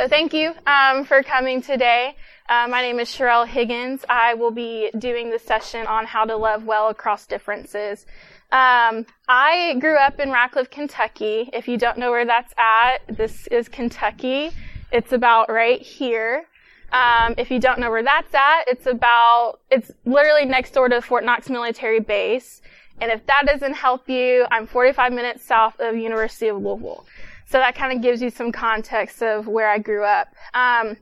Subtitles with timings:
[0.00, 2.16] So thank you um, for coming today.
[2.48, 4.02] Uh, my name is Sherelle Higgins.
[4.08, 8.06] I will be doing the session on how to love well across differences.
[8.50, 11.50] Um, I grew up in Radcliff, Kentucky.
[11.52, 14.52] If you don't know where that's at, this is Kentucky.
[14.90, 16.46] It's about right here.
[16.94, 21.02] Um, if you don't know where that's at, it's about, it's literally next door to
[21.02, 22.62] Fort Knox Military Base.
[23.02, 27.04] And if that doesn't help you, I'm 45 minutes south of University of Louisville.
[27.50, 30.28] So that kind of gives you some context of where I grew up.
[30.54, 30.96] Um,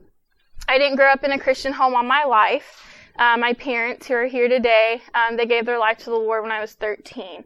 [0.67, 2.83] I didn't grow up in a Christian home all my life.
[3.19, 6.41] Uh, my parents who are here today, um, they gave their life to the Lord
[6.41, 7.43] when I was 13.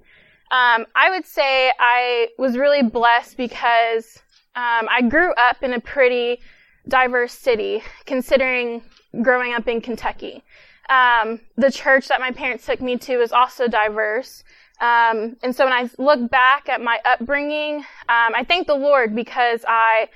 [0.52, 4.22] Um, I would say I was really blessed because
[4.56, 6.40] um, I grew up in a pretty
[6.88, 8.84] diverse city, considering
[9.22, 10.44] growing up in Kentucky.
[10.90, 14.46] Um, the church that my parents took me to is also diverse.
[14.84, 19.16] Um, and so when I look back at my upbringing, um, I thank the Lord
[19.16, 20.10] because I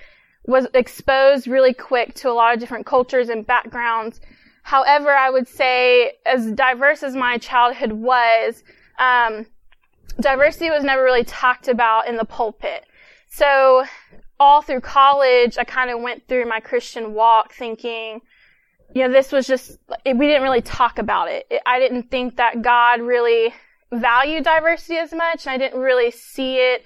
[0.45, 4.19] was exposed really quick to a lot of different cultures and backgrounds.
[4.63, 8.61] However, I would say as diverse as my childhood was,
[8.99, 9.45] um,
[10.19, 12.83] diversity was never really talked about in the pulpit.
[13.29, 13.85] So
[14.37, 18.19] all through college, I kind of went through my Christian walk thinking,
[18.93, 21.49] you know, this was just, we didn't really talk about it.
[21.65, 23.53] I didn't think that God really
[23.91, 26.83] valued diversity as much, and I didn't really see it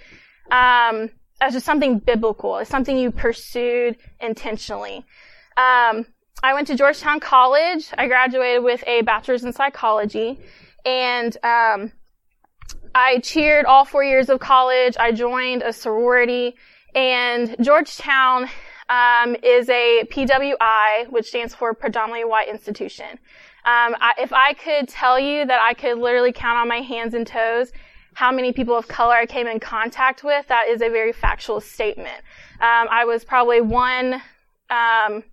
[0.51, 2.57] um, as just something biblical.
[2.57, 5.05] It's something you pursued intentionally.
[5.57, 6.05] Um,
[6.43, 7.87] I went to Georgetown College.
[7.97, 10.39] I graduated with a bachelor's in psychology,
[10.85, 11.91] and um,
[12.95, 14.95] I cheered all four years of college.
[14.99, 16.55] I joined a sorority,
[16.95, 18.49] and Georgetown
[18.89, 23.19] um, is a PWI, which stands for Predominantly White Institution.
[23.63, 27.13] Um, I, if I could tell you that I could literally count on my hands
[27.13, 27.71] and toes
[28.13, 31.61] how many people of color I came in contact with, that is a very factual
[31.61, 32.17] statement.
[32.59, 34.15] Um, I was probably one.
[34.69, 35.23] Um,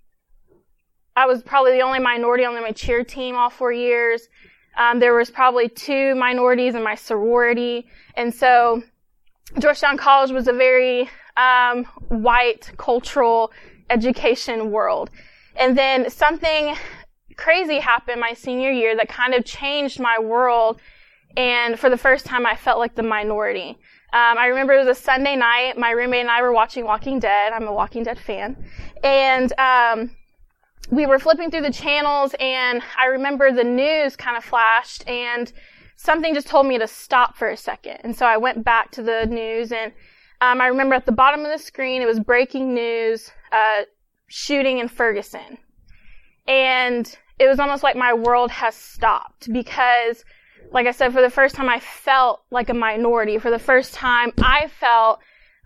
[1.16, 4.28] I was probably the only minority on my cheer team all four years.
[4.78, 8.82] Um, there was probably two minorities in my sorority, and so
[9.58, 13.50] Georgetown College was a very um, white cultural
[13.90, 15.10] education world.
[15.56, 16.76] And then something
[17.38, 20.80] crazy happened my senior year that kind of changed my world.
[21.36, 23.78] And for the first time, I felt like the minority.
[24.12, 25.78] Um, I remember it was a Sunday night.
[25.78, 27.52] My roommate and I were watching Walking Dead.
[27.52, 28.56] I'm a Walking Dead fan.
[29.04, 30.10] And um,
[30.90, 35.52] we were flipping through the channels, and I remember the news kind of flashed, and
[35.96, 37.98] something just told me to stop for a second.
[38.02, 39.92] And so I went back to the news, and
[40.40, 43.82] um, I remember at the bottom of the screen, it was breaking news, uh,
[44.28, 45.58] shooting in Ferguson.
[46.46, 50.24] And it was almost like my world has stopped because,
[50.72, 53.38] like I said, for the first time I felt like a minority.
[53.38, 55.20] For the first time I felt,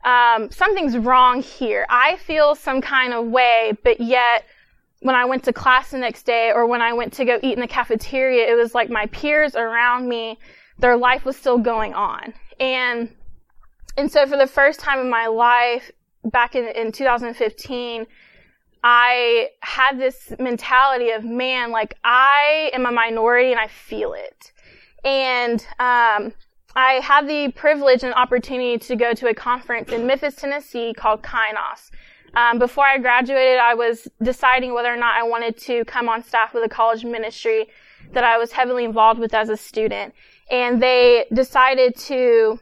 [0.04, 1.86] um, something's wrong here.
[1.88, 4.44] I feel some kind of way, but yet
[5.00, 7.54] when I went to class the next day or when I went to go eat
[7.54, 10.38] in the cafeteria, it was like my peers around me,
[10.78, 12.34] their life was still going on.
[12.60, 13.14] And
[13.96, 15.90] and so for the first time in my life,
[16.24, 18.06] back in, in 2015,
[18.82, 24.53] I had this mentality of, man, like I am a minority and I feel it.
[25.04, 26.32] And, um,
[26.75, 31.22] I had the privilege and opportunity to go to a conference in Memphis, Tennessee called
[31.22, 31.91] Kainos.
[32.34, 36.22] Um, before I graduated, I was deciding whether or not I wanted to come on
[36.22, 37.69] staff with a college ministry
[38.12, 40.14] that I was heavily involved with as a student.
[40.50, 42.59] And they decided to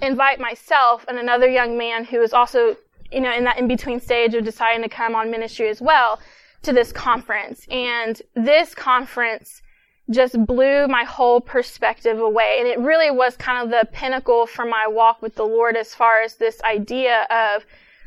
[0.00, 2.76] invite myself and another young man who was also,
[3.12, 6.20] you know, in that in between stage of deciding to come on ministry as well
[6.62, 7.66] to this conference.
[7.70, 9.62] And this conference
[10.10, 12.56] just blew my whole perspective away.
[12.58, 15.94] And it really was kind of the pinnacle for my walk with the Lord as
[15.94, 17.64] far as this idea of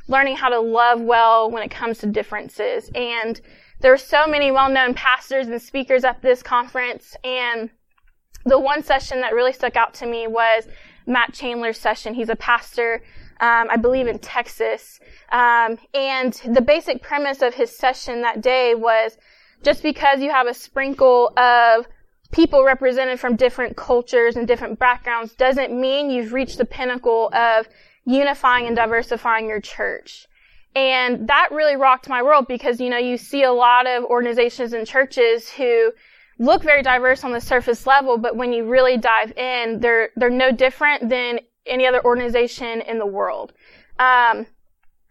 [0.07, 2.91] learning how to love well when it comes to differences.
[2.93, 3.39] And
[3.81, 7.15] there were so many well-known pastors and speakers at this conference.
[7.23, 7.69] And
[8.45, 10.67] the one session that really stuck out to me was
[11.07, 12.13] Matt Chandler's session.
[12.13, 13.03] He's a pastor,
[13.39, 14.99] um, I believe in Texas.
[15.31, 19.17] Um, and the basic premise of his session that day was
[19.63, 21.87] just because you have a sprinkle of
[22.31, 27.67] people represented from different cultures and different backgrounds doesn't mean you've reached the pinnacle of
[28.05, 30.27] unifying and diversifying your church.
[30.75, 34.73] And that really rocked my world because, you know, you see a lot of organizations
[34.73, 35.93] and churches who
[36.37, 40.29] look very diverse on the surface level, but when you really dive in, they're they're
[40.29, 43.53] no different than any other organization in the world.
[43.99, 44.45] Um,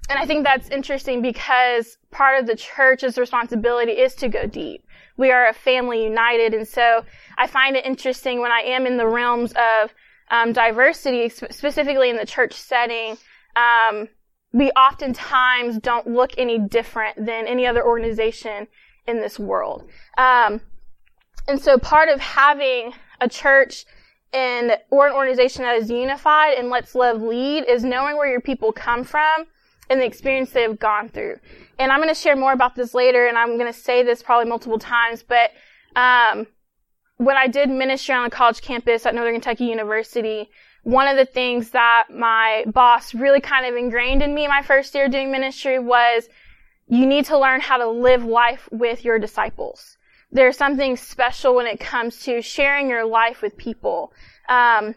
[0.08, 4.84] and I think that's interesting because part of the church's responsibility is to go deep.
[5.16, 7.04] We are a family united, and so
[7.38, 9.94] I find it interesting when I am in the realms of
[10.30, 13.16] um, diversity, specifically in the church setting.
[13.56, 14.08] Um,
[14.52, 18.66] we oftentimes don't look any different than any other organization
[19.06, 19.88] in this world.
[20.16, 20.60] Um,
[21.48, 23.84] and so part of having a church
[24.34, 28.40] and or an organization that is unified and lets love lead is knowing where your
[28.40, 29.46] people come from
[29.88, 31.36] and the experience they've gone through.
[31.78, 34.22] And I'm going to share more about this later, and I'm going to say this
[34.22, 35.50] probably multiple times, but
[35.96, 36.46] um,
[37.18, 40.50] when I did ministry on the college campus at Northern Kentucky University,
[40.82, 44.94] one of the things that my boss really kind of ingrained in me my first
[44.94, 46.28] year doing ministry was
[46.88, 49.96] you need to learn how to live life with your disciples.
[50.34, 54.12] There's something special when it comes to sharing your life with people.
[54.48, 54.96] Um,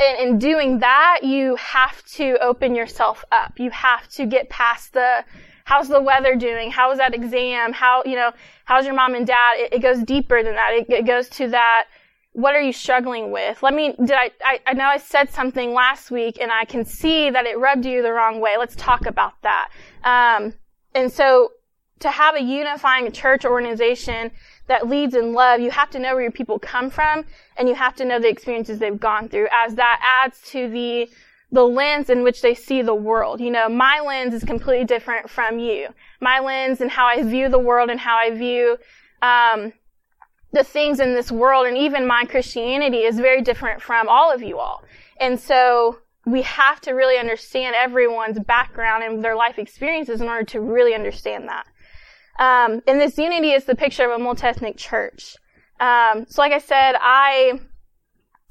[0.00, 3.58] and in doing that, you have to open yourself up.
[3.58, 5.24] You have to get past the,
[5.64, 6.70] how's the weather doing?
[6.70, 7.72] How was that exam?
[7.72, 8.30] How, you know,
[8.64, 9.54] how's your mom and dad?
[9.56, 10.72] It, it goes deeper than that.
[10.74, 11.86] It, it, goes to that,
[12.32, 13.62] what are you struggling with?
[13.64, 16.84] Let me, did I, I, I know I said something last week and I can
[16.84, 18.56] see that it rubbed you the wrong way.
[18.56, 19.70] Let's talk about that.
[20.04, 20.54] Um,
[20.94, 21.50] and so
[22.02, 24.30] to have a unifying church organization
[24.68, 27.24] that leads in love, you have to know where your people come from
[27.56, 31.08] and you have to know the experiences they've gone through as that adds to the
[31.50, 33.38] the lens in which they see the world.
[33.38, 35.88] You know, my lens is completely different from you.
[36.18, 38.78] My lens and how I view the world and how I view
[39.20, 39.74] um,
[40.52, 44.42] the things in this world and even my Christianity is very different from all of
[44.42, 44.82] you all.
[45.20, 50.44] And so we have to really understand everyone's background and their life experiences in order
[50.44, 51.66] to really understand that.
[52.38, 55.36] Um, and this unity is the picture of a multi-ethnic church.
[55.80, 57.60] Um, so like I said, I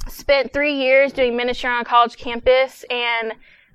[0.08, 3.34] spent three years doing ministry on a college campus and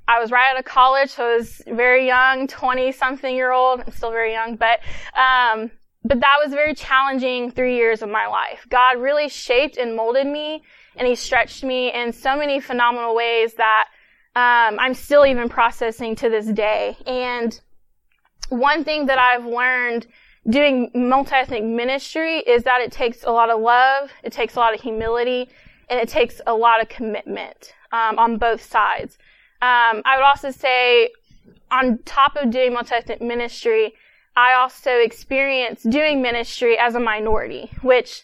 [0.08, 3.80] I was right out of college, so I was very young, 20 something year old.
[3.80, 4.78] I'm still very young, but,
[5.18, 5.70] um,
[6.04, 8.66] but that was very challenging three years of my life.
[8.68, 10.62] God really shaped and molded me
[10.94, 13.88] and he stretched me in so many phenomenal ways that,
[14.36, 16.96] um, I'm still even processing to this day.
[17.06, 17.58] And
[18.48, 20.06] one thing that I've learned
[20.48, 24.74] doing multi-ethnic ministry is that it takes a lot of love, it takes a lot
[24.74, 25.48] of humility,
[25.88, 29.18] and it takes a lot of commitment um, on both sides.
[29.62, 31.10] Um, I would also say,
[31.70, 33.94] on top of doing multi-ethnic ministry,
[34.36, 38.22] I also experience doing ministry as a minority, which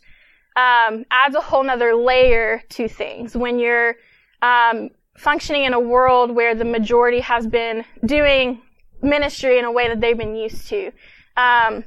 [0.56, 3.34] um, adds a whole nother layer to things.
[3.34, 3.96] When you're
[4.42, 8.60] um, functioning in a world where the majority has been doing
[9.02, 10.92] ministry in a way that they've been used to.
[11.36, 11.84] Um,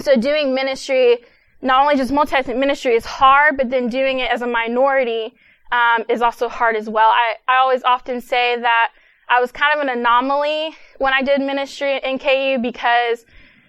[0.00, 1.18] so doing ministry,
[1.62, 5.34] not only just multi-ethnic ministry is hard, but then doing it as a minority
[5.72, 7.08] um, is also hard as well.
[7.08, 8.92] I, I always often say that
[9.28, 13.26] I was kind of an anomaly when I did ministry in KU because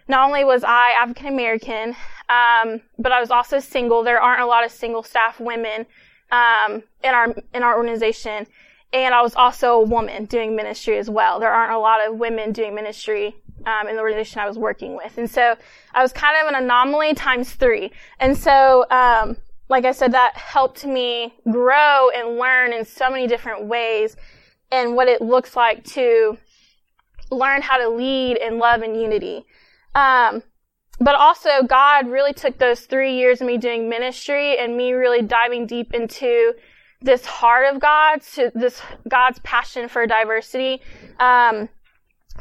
[0.07, 1.95] not only was I African American,
[2.30, 4.04] um, but I was also single.
[4.04, 5.86] There aren't a lot of single staff women
[6.31, 8.48] um, in our in our organization,
[8.92, 11.40] and I was also a woman doing ministry as well.
[11.40, 14.96] There aren't a lot of women doing ministry um, in the organization I was working
[14.96, 15.18] with.
[15.18, 15.56] And so
[15.94, 17.92] I was kind of an anomaly times three.
[18.20, 19.38] And so, um,
[19.70, 24.16] like I said, that helped me grow and learn in so many different ways
[24.72, 26.38] and what it looks like to
[27.30, 29.46] learn how to lead in love and unity.
[29.94, 30.42] Um,
[31.00, 35.22] but also God really took those three years of me doing ministry and me really
[35.22, 36.54] diving deep into
[37.01, 40.81] this heart of God, to this God's passion for diversity,
[41.19, 41.69] um,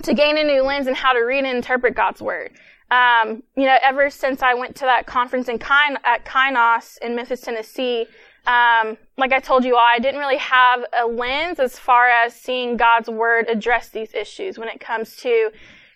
[0.02, 2.52] to gain a new lens and how to read and interpret God's word.
[2.90, 7.42] Um, you know, ever since I went to that conference in at Kainos in Memphis,
[7.42, 8.06] Tennessee,
[8.46, 12.34] um, like I told you all, I didn't really have a lens as far as
[12.34, 15.50] seeing God's word address these issues when it comes to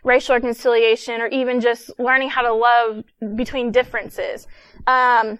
[0.04, 3.04] racial reconciliation or even just learning how to love
[3.36, 4.46] between differences.
[4.86, 5.38] Um,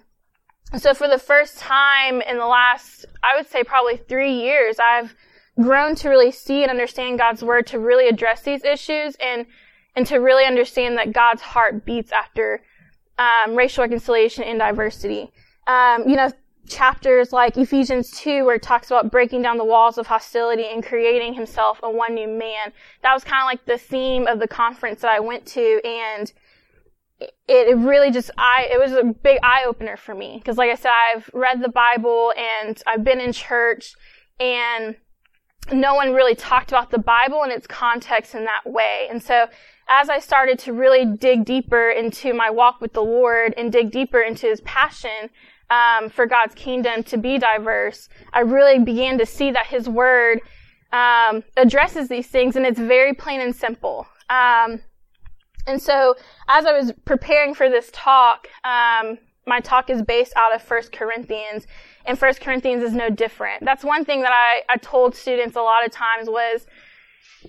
[0.81, 5.15] so for the first time in the last, I would say probably three years, I've
[5.61, 9.45] grown to really see and understand God's word to really address these issues and,
[9.95, 12.63] and to really understand that God's heart beats after,
[13.19, 15.31] um, racial reconciliation and diversity.
[15.67, 16.31] Um, you know,
[16.67, 20.83] chapters like Ephesians 2 where it talks about breaking down the walls of hostility and
[20.83, 22.71] creating himself a one new man.
[23.01, 26.31] That was kind of like the theme of the conference that I went to and
[27.47, 30.75] it really just I it was a big eye opener for me because like I
[30.75, 33.93] said I've read the Bible and I've been in church
[34.39, 34.95] and
[35.71, 39.07] no one really talked about the Bible and its context in that way.
[39.09, 39.47] And so
[39.87, 43.91] as I started to really dig deeper into my walk with the Lord and dig
[43.91, 45.29] deeper into his passion
[45.69, 50.41] um, for God's kingdom to be diverse, I really began to see that his word
[50.91, 54.07] um, addresses these things and it's very plain and simple.
[54.29, 54.81] Um,
[55.67, 56.15] and so,
[56.47, 60.91] as I was preparing for this talk, um, my talk is based out of First
[60.91, 61.67] Corinthians,
[62.05, 63.63] and First Corinthians is no different.
[63.63, 66.65] That's one thing that I, I told students a lot of times was,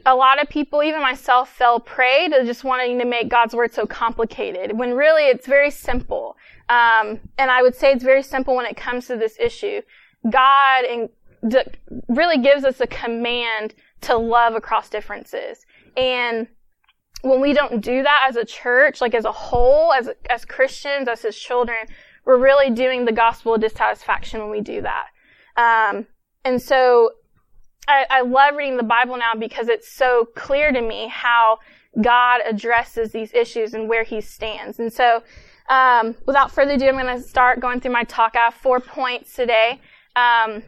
[0.07, 3.73] a lot of people, even myself, fell prey to just wanting to make God's word
[3.73, 6.37] so complicated when really it's very simple.
[6.69, 9.83] Um, and I would say it's very simple when it comes to this issue.
[10.29, 11.09] God and
[12.09, 15.67] really gives us a command to love across differences.
[15.97, 16.49] And
[17.25, 21.09] when we don't do that as a church, like as a whole, as, as Christians,
[21.09, 21.79] as his children,
[22.27, 25.07] we're really doing the gospel of dissatisfaction when we do that.
[25.57, 26.07] Um,
[26.45, 27.13] and so
[27.89, 31.61] I, I love reading the Bible now because it's so clear to me how
[32.03, 34.79] God addresses these issues and where he stands.
[34.79, 35.23] And so,
[35.71, 38.37] um, without further ado, I'm going to start going through my talk.
[38.37, 39.81] I have four points today.
[40.15, 40.63] Um,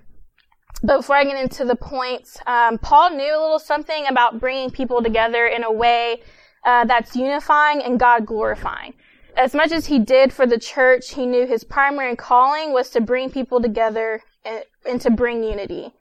[0.83, 4.71] but before I get into the points, um, Paul knew a little something about bringing
[4.71, 6.23] people together in a way
[6.67, 8.93] uh, that's unifying and God glorifying.
[9.37, 13.01] As much as he did for the church, he knew his primary calling was to
[13.01, 15.93] bring people together and, and to bring unity.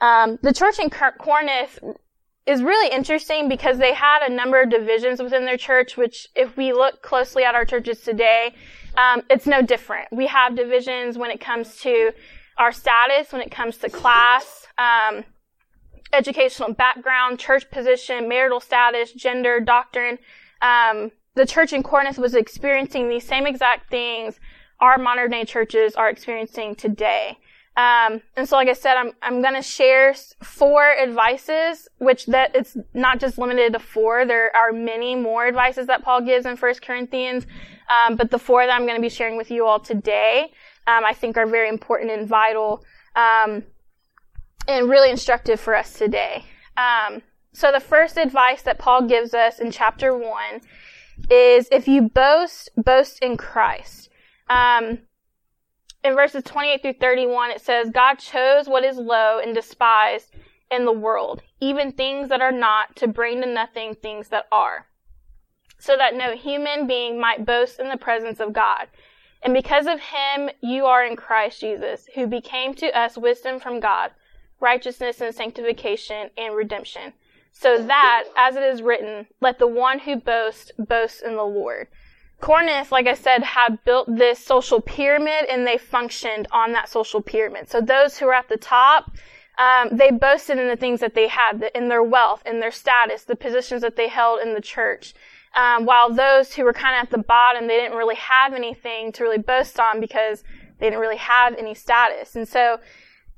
[0.00, 1.78] Um, the church in Corinth
[2.44, 6.56] is really interesting because they had a number of divisions within their church, which if
[6.56, 8.52] we look closely at our churches today,
[8.96, 10.08] um, it's no different.
[10.12, 12.12] We have divisions when it comes to
[12.58, 15.24] our status, when it comes to class, um,
[16.12, 20.18] educational background, church position, marital status, gender, doctrine.
[20.60, 24.38] Um, the church in Corinth was experiencing these same exact things
[24.80, 27.38] our modern day churches are experiencing today.
[27.74, 32.54] Um, and so, like I said, I'm I'm going to share four advices, which that
[32.54, 34.26] it's not just limited to four.
[34.26, 37.46] There are many more advices that Paul gives in First Corinthians,
[37.88, 40.52] um, but the four that I'm going to be sharing with you all today,
[40.86, 42.84] um, I think, are very important and vital,
[43.16, 43.62] um,
[44.68, 46.44] and really instructive for us today.
[46.76, 50.60] Um, so, the first advice that Paul gives us in chapter one
[51.30, 54.08] is, if you boast, boast in Christ.
[54.48, 54.98] Um,
[56.04, 60.32] in verses 28 through 31, it says, God chose what is low and despised
[60.70, 64.86] in the world, even things that are not, to bring to nothing things that are,
[65.78, 68.88] so that no human being might boast in the presence of God.
[69.42, 73.80] And because of him, you are in Christ Jesus, who became to us wisdom from
[73.80, 74.12] God,
[74.62, 77.12] righteousness and sanctification and redemption.
[77.52, 81.88] So that, as it is written, let the one who boasts boast in the Lord.
[82.40, 87.20] Corinth, like I said, had built this social pyramid and they functioned on that social
[87.20, 87.70] pyramid.
[87.70, 89.12] So those who were at the top,
[89.58, 93.24] um, they boasted in the things that they had, in their wealth, in their status,
[93.24, 95.14] the positions that they held in the church.
[95.54, 99.12] Um, while those who were kind of at the bottom, they didn't really have anything
[99.12, 100.42] to really boast on because
[100.78, 102.34] they didn't really have any status.
[102.34, 102.80] And so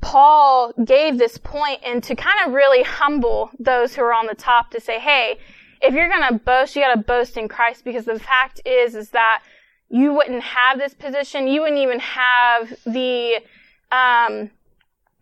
[0.01, 4.35] Paul gave this point and to kind of really humble those who are on the
[4.35, 5.39] top to say, hey,
[5.81, 9.43] if you're gonna boast, you gotta boast in Christ because the fact is, is that
[9.89, 11.47] you wouldn't have this position.
[11.47, 13.41] You wouldn't even have the,
[13.93, 14.51] um,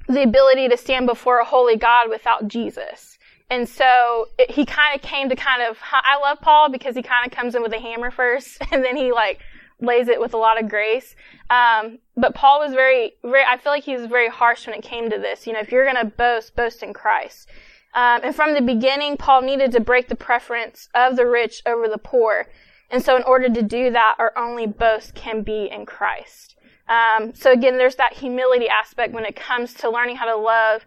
[0.09, 3.19] the ability to stand before a holy God without Jesus.
[3.51, 7.03] And so it, he kind of came to kind of, I love Paul because he
[7.03, 9.41] kind of comes in with a hammer first and then he like
[9.83, 11.15] lays it with a lot of grace.
[11.51, 14.83] Um, but Paul was very, very, I feel like he was very harsh when it
[14.83, 15.47] came to this.
[15.47, 17.49] You know, if you're going to boast, boast in Christ.
[17.95, 21.89] Um, and from the beginning, Paul needed to break the preference of the rich over
[21.89, 22.47] the poor.
[22.91, 26.57] And so in order to do that, our only boast can be in Christ.
[26.89, 30.85] Um, so again, there's that humility aspect when it comes to learning how to love.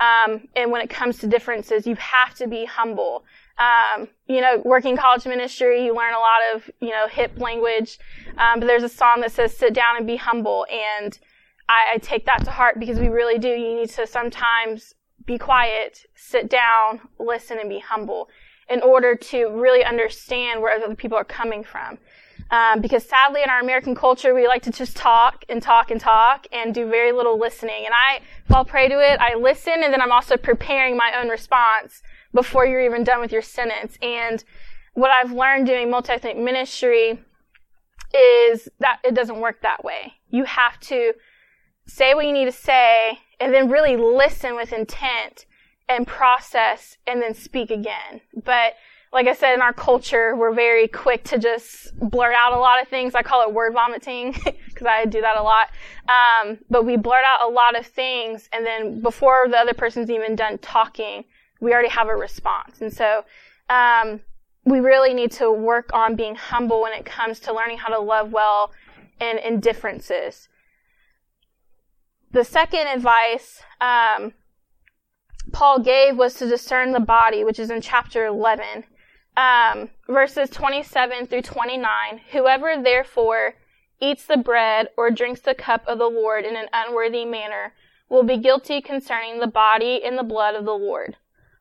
[0.00, 3.24] Um, and when it comes to differences, you have to be humble.
[3.58, 7.98] Um, you know, working college ministry, you learn a lot of, you know, hip language.
[8.36, 10.64] Um, but there's a song that says, sit down and be humble.
[10.70, 11.18] And
[11.68, 13.48] I, I take that to heart because we really do.
[13.48, 14.94] You need to sometimes
[15.26, 18.28] be quiet, sit down, listen, and be humble
[18.70, 21.98] in order to really understand where other people are coming from.
[22.50, 26.00] Um, because sadly, in our American culture, we like to just talk and talk and
[26.00, 27.84] talk and do very little listening.
[27.84, 29.20] And I fall prey to it.
[29.20, 33.32] I listen, and then I'm also preparing my own response before you're even done with
[33.32, 33.96] your sentence.
[34.02, 34.42] And
[34.94, 37.20] what I've learned doing multi-ethnic ministry
[38.14, 40.14] is that it doesn't work that way.
[40.30, 41.12] You have to
[41.86, 45.46] say what you need to say and then really listen with intent
[45.88, 48.20] and process and then speak again.
[48.44, 48.74] But
[49.12, 52.82] like I said, in our culture, we're very quick to just blurt out a lot
[52.82, 53.14] of things.
[53.14, 54.32] I call it word vomiting
[54.66, 55.68] because I do that a lot.
[56.08, 60.10] Um, but we blurt out a lot of things, and then before the other person's
[60.10, 61.24] even done talking,
[61.60, 62.80] we already have a response.
[62.80, 63.24] And so,
[63.70, 64.20] um,
[64.64, 67.98] we really need to work on being humble when it comes to learning how to
[67.98, 68.72] love well
[69.20, 70.48] and in differences.
[72.30, 74.34] The second advice um,
[75.52, 78.84] Paul gave was to discern the body, which is in chapter 11,
[79.36, 82.20] um, verses 27 through 29.
[82.32, 83.54] Whoever therefore
[84.00, 87.72] eats the bread or drinks the cup of the Lord in an unworthy manner
[88.10, 91.16] will be guilty concerning the body and the blood of the Lord.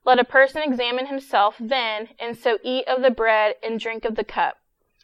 [0.08, 4.16] Let a person examine himself then, and so eat of the bread and drink of
[4.16, 4.56] the cup.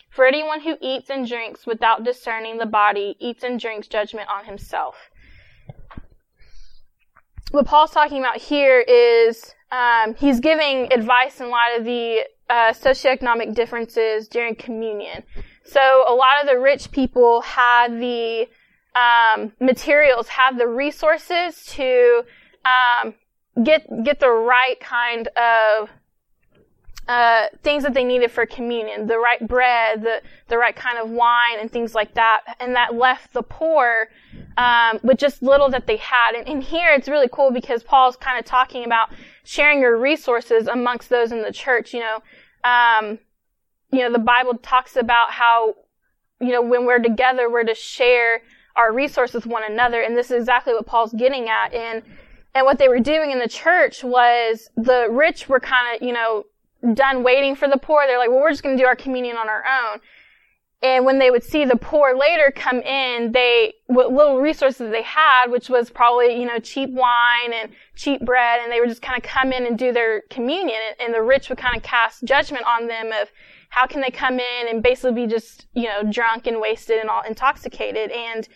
[0.09, 4.45] For anyone who eats and drinks without discerning the body eats and drinks judgment on
[4.45, 4.95] himself.
[7.51, 12.71] What Paul's talking about here is um, he's giving advice in light of the uh,
[12.71, 15.23] socioeconomic differences during communion.
[15.65, 18.47] So a lot of the rich people had the
[18.95, 22.23] um, materials, had the resources to
[22.63, 23.15] um,
[23.61, 25.89] get get the right kind of
[27.07, 31.09] uh, things that they needed for communion, the right bread, the the right kind of
[31.09, 34.07] wine, and things like that, and that left the poor
[34.57, 36.35] um, with just little that they had.
[36.35, 39.09] And, and here it's really cool because Paul's kind of talking about
[39.43, 41.93] sharing your resources amongst those in the church.
[41.93, 42.23] You know,
[42.63, 43.19] um,
[43.91, 45.75] you know, the Bible talks about how
[46.39, 48.41] you know when we're together, we're to share
[48.77, 51.73] our resources with one another, and this is exactly what Paul's getting at.
[51.73, 52.01] And
[52.55, 56.13] and what they were doing in the church was the rich were kind of, you
[56.13, 56.45] know,
[56.93, 58.05] done waiting for the poor.
[58.05, 59.99] They're like, well, we're just going to do our communion on our own.
[60.83, 65.01] And when they would see the poor later come in, they, what little resources they
[65.01, 69.01] had, which was probably, you know, cheap wine and cheap bread, and they would just
[69.01, 72.25] kind of come in and do their communion, and the rich would kind of cast
[72.25, 73.29] judgment on them of
[73.69, 77.09] how can they come in and basically be just, you know, drunk and wasted and
[77.09, 78.11] all intoxicated.
[78.11, 78.49] And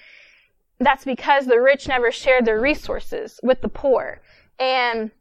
[0.79, 4.21] that's because the rich never shared their resources with the poor.
[4.59, 5.11] And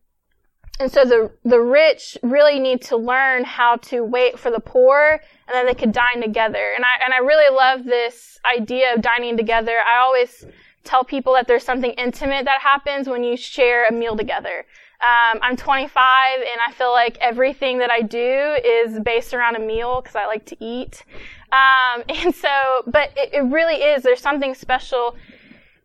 [0.79, 5.13] and so the the rich really need to learn how to wait for the poor
[5.13, 6.73] and then they could dine together.
[6.75, 9.79] And I and I really love this idea of dining together.
[9.87, 10.45] I always
[10.85, 14.65] tell people that there's something intimate that happens when you share a meal together.
[15.01, 19.59] Um, I'm 25 and I feel like everything that I do is based around a
[19.59, 21.05] meal because I like to eat.
[21.53, 24.03] Um, and so, but it, it really is.
[24.03, 25.17] There's something special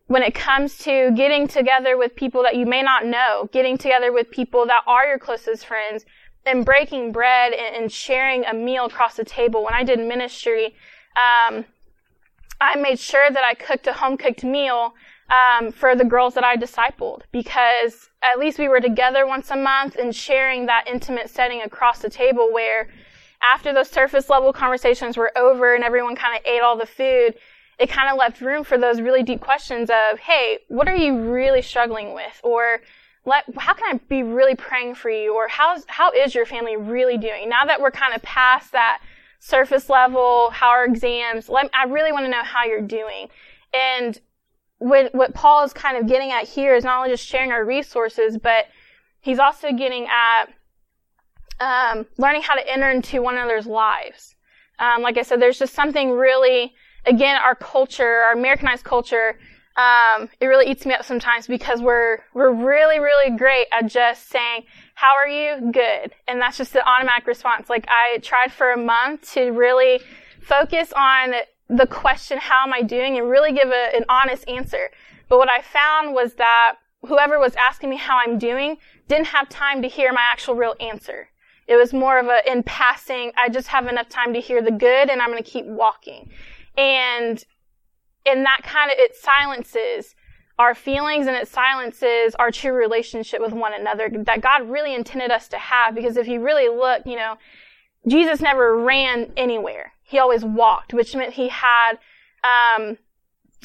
[0.06, 4.12] when it comes to getting together with people that you may not know, getting together
[4.12, 6.04] with people that are your closest friends,
[6.44, 9.62] and breaking bread and, sharing a meal across the table.
[9.62, 10.74] When I did ministry,
[11.16, 11.64] um,
[12.60, 14.94] I made sure that I cooked a home cooked meal
[15.30, 19.56] um, for the girls that I discipled because at least we were together once a
[19.56, 22.88] month and sharing that intimate setting across the table where
[23.42, 27.34] after those surface level conversations were over and everyone kind of ate all the food,
[27.82, 31.18] it kind of left room for those really deep questions of, hey, what are you
[31.18, 32.40] really struggling with?
[32.44, 32.80] Or
[33.24, 35.34] let, how can I be really praying for you?
[35.34, 37.48] Or how's, how is your family really doing?
[37.48, 39.02] Now that we're kind of past that
[39.40, 41.48] surface level, how are exams?
[41.48, 43.26] Let, I really want to know how you're doing.
[43.74, 44.20] And
[44.78, 47.64] what, what Paul is kind of getting at here is not only just sharing our
[47.64, 48.66] resources, but
[49.22, 50.44] he's also getting at
[51.58, 54.36] um, learning how to enter into one another's lives.
[54.78, 56.74] Um, like I said, there's just something really
[57.06, 59.38] again, our culture, our Americanized culture,
[59.76, 64.28] um, it really eats me up sometimes because we're we're really really great at just
[64.28, 65.72] saying how are you?
[65.72, 66.12] Good.
[66.28, 67.70] And that's just the automatic response.
[67.70, 70.00] Like i tried for a month to really
[70.42, 71.34] focus on
[71.70, 73.16] the question how am i doing?
[73.16, 74.90] and really give a, an honest answer.
[75.28, 76.74] But what i found was that
[77.06, 78.76] whoever was asking me how i'm doing
[79.08, 81.28] didn't have time to hear my actual real answer.
[81.66, 84.70] It was more of a in passing i just have enough time to hear the
[84.70, 86.30] good and i'm going to keep walking
[86.76, 87.44] and
[88.24, 90.14] in that kind of, it silences
[90.58, 95.30] our feelings and it silences our true relationship with one another that God really intended
[95.30, 95.94] us to have.
[95.94, 97.36] Because if you really look, you know,
[98.06, 99.92] Jesus never ran anywhere.
[100.02, 101.92] He always walked, which meant he had,
[102.44, 102.98] um,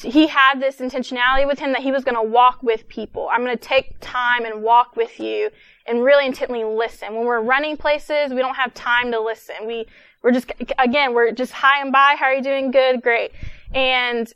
[0.02, 3.28] he had this intentionality with him that he was going to walk with people.
[3.30, 5.50] I'm going to take time and walk with you
[5.86, 7.14] and really intently listen.
[7.14, 9.66] When we're running places, we don't have time to listen.
[9.66, 9.86] We
[10.22, 12.16] we're just, again, we're just high and by.
[12.18, 12.70] How are you doing?
[12.70, 13.32] Good, great.
[13.72, 14.32] And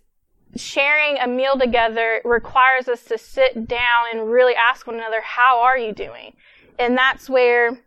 [0.55, 5.61] sharing a meal together requires us to sit down and really ask one another, how
[5.63, 6.35] are you doing?
[6.79, 7.81] And that's where,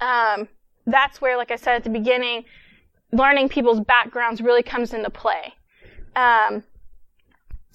[0.00, 0.48] um,
[0.86, 2.44] that's where, like I said at the beginning,
[3.12, 5.54] learning people's backgrounds really comes into play.
[6.16, 6.64] Um,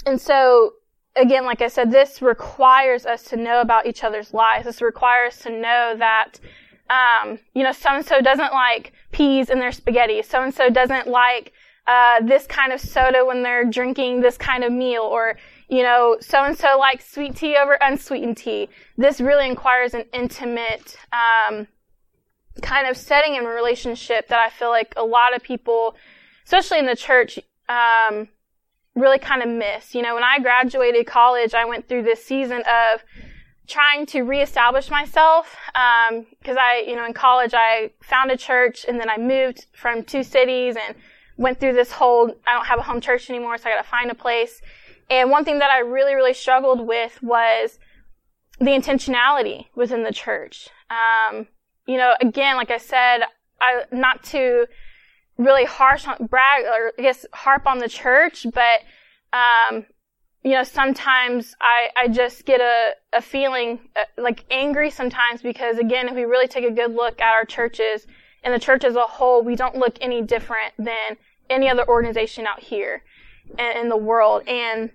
[0.06, 0.74] and so,
[1.16, 4.66] again, like I said, this requires us to know about each other's lives.
[4.66, 6.40] This requires us to know that
[6.94, 10.22] um, you know, so and so doesn't like peas in their spaghetti.
[10.22, 11.52] So and so doesn't like
[11.88, 15.38] uh, this kind of soda when they're drinking this kind of meal, or
[15.70, 18.70] you know, so and so likes sweet tea over unsweetened tea.
[18.98, 21.68] This really inquires an intimate um,
[22.62, 25.96] kind of setting and relationship that I feel like a lot of people,
[26.46, 28.28] especially in the church, um,
[28.94, 29.96] really kind of miss.
[29.96, 33.04] You know, when I graduated college, I went through this season of
[33.68, 38.86] trying to reestablish myself because um, I, you know, in college I found a church
[38.88, 40.96] and then I moved from two cities and
[41.38, 43.90] went through this whole I don't have a home church anymore, so I got to
[43.90, 44.62] find a place.
[45.10, 47.80] And one thing that I really, really struggled with was
[48.60, 50.70] the intentionality within the church.
[50.90, 51.48] Um,
[51.86, 53.22] you know, again, like I said,
[53.62, 54.68] I, not to
[55.38, 58.82] really harsh on, brag, or I guess harp on the church, but,
[59.34, 59.86] um,
[60.44, 65.78] you know, sometimes I, I just get a, a feeling uh, like angry sometimes because
[65.78, 68.06] again, if we really take a good look at our churches
[68.44, 71.18] and the church as a whole, we don't look any different than
[71.50, 73.04] any other organization out here
[73.58, 74.46] in, in the world.
[74.48, 74.92] And,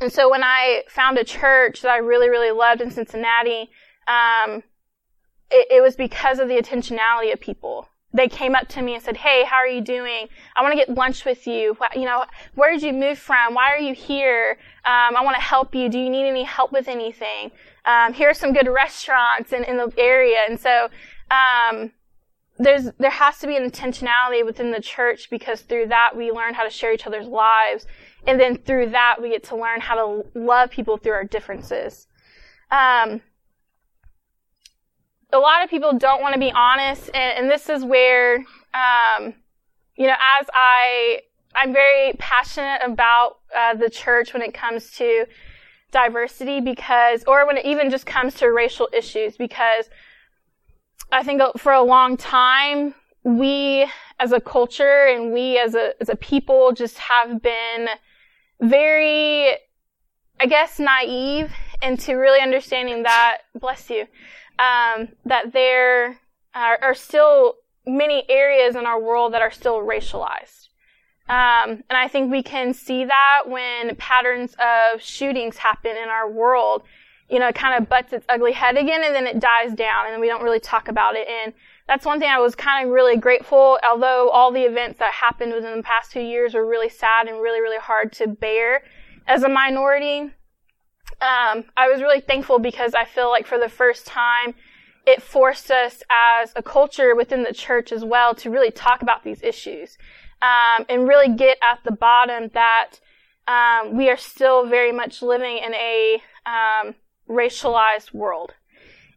[0.00, 3.70] and so when I found a church that I really, really loved in Cincinnati,
[4.08, 4.62] um,
[5.50, 9.02] it, it was because of the intentionality of people they came up to me and
[9.02, 10.28] said, "Hey, how are you doing?
[10.54, 11.76] I want to get lunch with you.
[11.94, 13.54] You know, where did you move from?
[13.54, 14.58] Why are you here?
[14.84, 15.88] Um, I want to help you.
[15.88, 17.50] Do you need any help with anything?
[17.84, 20.88] Um, here are some good restaurants in, in the area." And so,
[21.30, 21.92] um,
[22.58, 26.54] there's there has to be an intentionality within the church because through that we learn
[26.54, 27.86] how to share each other's lives,
[28.26, 32.06] and then through that we get to learn how to love people through our differences.
[32.70, 33.20] Um,
[35.32, 38.36] a lot of people don't want to be honest, and, and this is where,
[38.74, 39.34] um,
[39.96, 41.20] you know, as I,
[41.54, 45.26] I'm very passionate about uh, the church when it comes to
[45.90, 49.88] diversity because, or when it even just comes to racial issues, because
[51.10, 53.86] I think for a long time, we
[54.18, 57.88] as a culture and we as a, as a people just have been
[58.60, 59.50] very,
[60.40, 64.06] I guess, naive into really understanding that, bless you,
[64.58, 66.18] um, that there
[66.54, 67.54] are, are, still
[67.86, 70.68] many areas in our world that are still racialized.
[71.28, 76.30] Um, and I think we can see that when patterns of shootings happen in our
[76.30, 76.82] world.
[77.28, 80.12] You know, it kind of butts its ugly head again and then it dies down
[80.12, 81.26] and we don't really talk about it.
[81.26, 81.54] And
[81.88, 85.54] that's one thing I was kind of really grateful, although all the events that happened
[85.54, 88.82] within the past two years were really sad and really, really hard to bear
[89.26, 90.30] as a minority
[91.22, 94.54] um, I was really thankful because I feel like for the first time,
[95.06, 99.22] it forced us as a culture within the church as well to really talk about
[99.22, 99.96] these issues
[100.42, 102.98] um, and really get at the bottom that
[103.46, 106.94] um, we are still very much living in a um,
[107.28, 108.54] racialized world.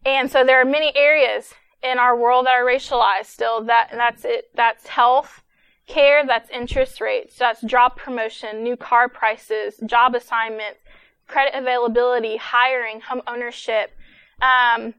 [0.06, 3.64] And so there are many areas in our world that are racialized still.
[3.64, 4.46] That that's it.
[4.56, 5.42] That's health
[5.88, 6.26] care.
[6.26, 7.38] That's interest rates.
[7.38, 10.80] That's job promotion, new car prices, job assignments,
[11.28, 13.92] credit availability, hiring, home ownership.
[14.42, 14.94] Um,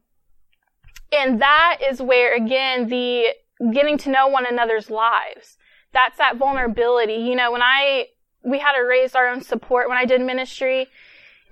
[1.12, 3.28] and that is where, again, the
[3.72, 5.56] getting to know one another's lives.
[5.92, 7.14] That's that vulnerability.
[7.14, 8.06] You know, when I,
[8.44, 10.88] we had to raise our own support when I did ministry,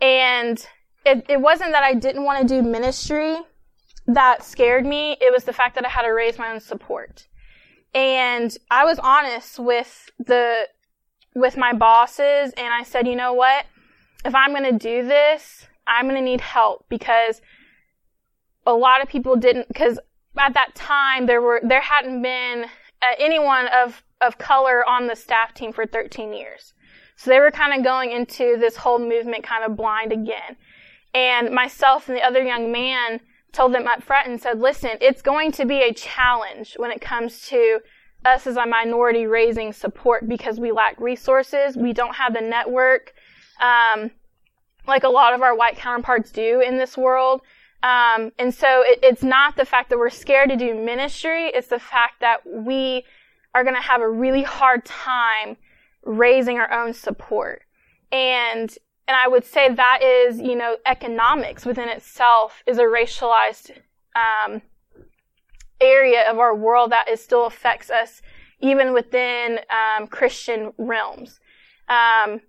[0.00, 0.58] and
[1.06, 3.36] it, it wasn't that I didn't want to do ministry
[4.06, 5.16] that scared me.
[5.20, 7.26] It was the fact that I had to raise my own support.
[7.94, 10.66] And I was honest with the,
[11.34, 13.66] with my bosses, and I said, you know what?
[14.24, 17.42] If I'm going to do this, I'm going to need help because
[18.66, 19.98] a lot of people didn't, because
[20.38, 25.16] at that time there were, there hadn't been uh, anyone of, of color on the
[25.16, 26.72] staff team for 13 years.
[27.16, 30.56] So they were kind of going into this whole movement kind of blind again.
[31.12, 33.20] And myself and the other young man
[33.52, 37.00] told them up front and said, listen, it's going to be a challenge when it
[37.00, 37.80] comes to
[38.24, 41.76] us as a minority raising support because we lack resources.
[41.76, 43.13] We don't have the network
[43.64, 44.10] um,
[44.86, 47.40] like a lot of our white counterparts do in this world.
[47.82, 51.68] Um, and so it, it's not the fact that we're scared to do ministry, it's
[51.68, 53.04] the fact that we
[53.54, 55.56] are going to have a really hard time
[56.02, 57.62] raising our own support.
[58.12, 63.70] And and I would say that is, you know, economics within itself is a racialized
[64.16, 64.62] um,
[65.78, 68.22] area of our world that is still affects us
[68.60, 71.38] even within um, Christian realms.
[71.86, 72.40] Um,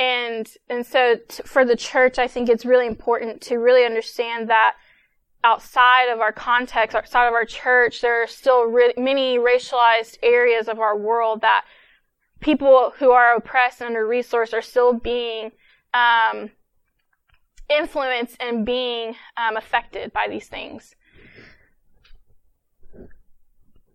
[0.00, 4.48] and, and so t- for the church, I think it's really important to really understand
[4.48, 4.76] that
[5.44, 10.80] outside of our context, outside of our church, there are still many racialized areas of
[10.80, 11.66] our world that
[12.40, 15.52] people who are oppressed and under resourced are still being
[15.92, 16.50] um,
[17.68, 20.94] influenced and being um, affected by these things.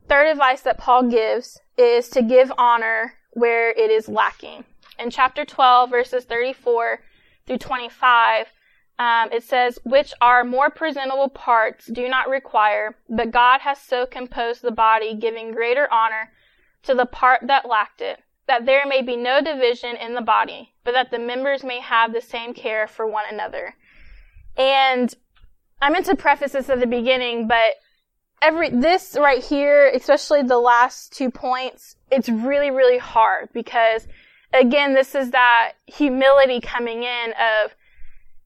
[0.08, 4.66] Third advice that Paul gives is to give honor where it is lacking
[5.00, 7.00] in chapter 12, verses 34
[7.46, 8.48] through 25,
[8.98, 14.06] um, it says, Which are more presentable parts do not require, but God has so
[14.06, 16.32] composed the body, giving greater honor
[16.84, 20.74] to the part that lacked it, that there may be no division in the body,
[20.84, 23.76] but that the members may have the same care for one another.
[24.56, 25.14] And
[25.82, 27.74] I meant to preface this at the beginning, but
[28.42, 34.08] every, this right here, especially the last two points, it's really, really hard because
[34.56, 37.76] again, this is that humility coming in of,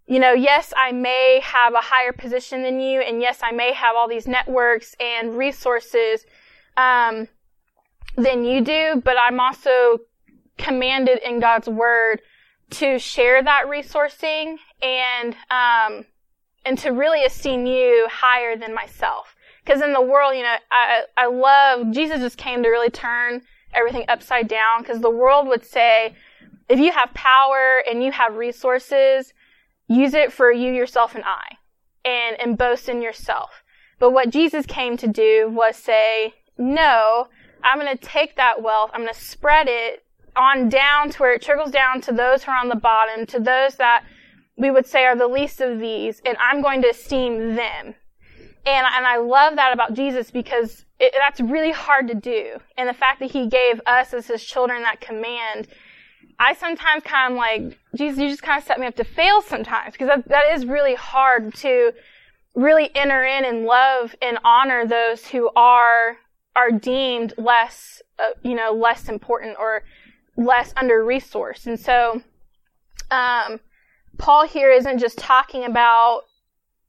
[0.07, 3.73] you know, yes, I may have a higher position than you, and yes, I may
[3.73, 6.25] have all these networks and resources
[6.77, 7.27] um,
[8.15, 9.99] than you do, but I'm also
[10.57, 12.21] commanded in God's word
[12.71, 16.05] to share that resourcing and um,
[16.65, 19.35] and to really esteem you higher than myself.
[19.63, 23.41] Because in the world, you know, I I love Jesus just came to really turn
[23.73, 24.81] everything upside down.
[24.81, 26.15] Because the world would say,
[26.67, 29.33] if you have power and you have resources,
[29.87, 31.57] use it for you, yourself, and I,
[32.05, 33.63] and and boast in yourself.
[33.97, 37.27] But what Jesus came to do was say, no,
[37.63, 40.03] I'm going to take that wealth, I'm going to spread it
[40.35, 43.39] on down to where it trickles down to those who are on the bottom, to
[43.39, 44.05] those that
[44.57, 47.95] we would say are the least of these, and I'm going to esteem them.
[48.65, 52.57] And, and I love that about Jesus because it, that's really hard to do.
[52.77, 55.67] And the fact that he gave us as his children that command,
[56.39, 59.41] I sometimes kind of like, Jesus, you just kind of set me up to fail
[59.41, 61.93] sometimes because that, that is really hard to
[62.55, 66.17] really enter in and love and honor those who are,
[66.55, 69.83] are deemed less, uh, you know, less important or
[70.35, 71.67] less under resourced.
[71.67, 72.21] And so,
[73.11, 73.59] um,
[74.17, 76.23] Paul here isn't just talking about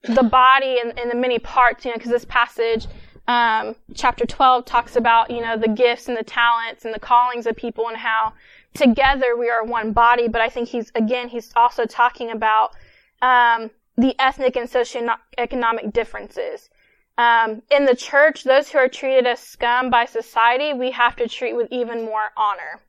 [0.03, 2.87] the body and, and the many parts, you know, because this passage,
[3.29, 7.47] um, chapter 12 talks about, you know, the gifts and the talents and the callings
[7.47, 8.33] of people and how
[8.75, 10.29] together we are one body.
[10.29, 12.71] But I think he's, again, he's also talking about,
[13.23, 16.71] um, the ethnic and socioeconomic differences.
[17.19, 21.29] Um, in the church, those who are treated as scum by society, we have to
[21.29, 22.81] treat with even more honor.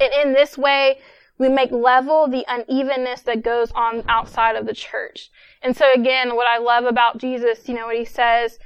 [0.00, 0.98] And in this way,
[1.38, 5.30] we make level the unevenness that goes on outside of the church.
[5.62, 8.58] And so again, what I love about Jesus, you know, what he says,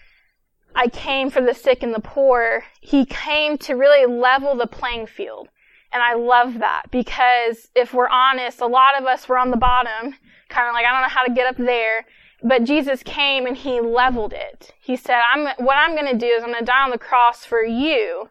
[0.75, 2.65] I came for the sick and the poor.
[2.81, 5.49] He came to really level the playing field.
[5.93, 9.59] And I love that because if we're honest, a lot of us were on the
[9.59, 10.15] bottom,
[10.49, 12.07] kind of like, I don't know how to get up there.
[12.43, 14.73] But Jesus came and he leveled it.
[14.81, 16.99] He said, I'm, what I'm going to do is I'm going to die on the
[16.99, 18.31] cross for you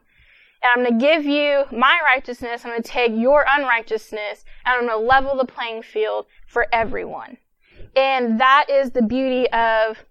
[0.63, 2.63] and I'm going to give you my righteousness.
[2.63, 6.67] I'm going to take your unrighteousness and I'm going to level the playing field for
[6.71, 7.37] everyone.
[7.95, 10.05] And that is the beauty of,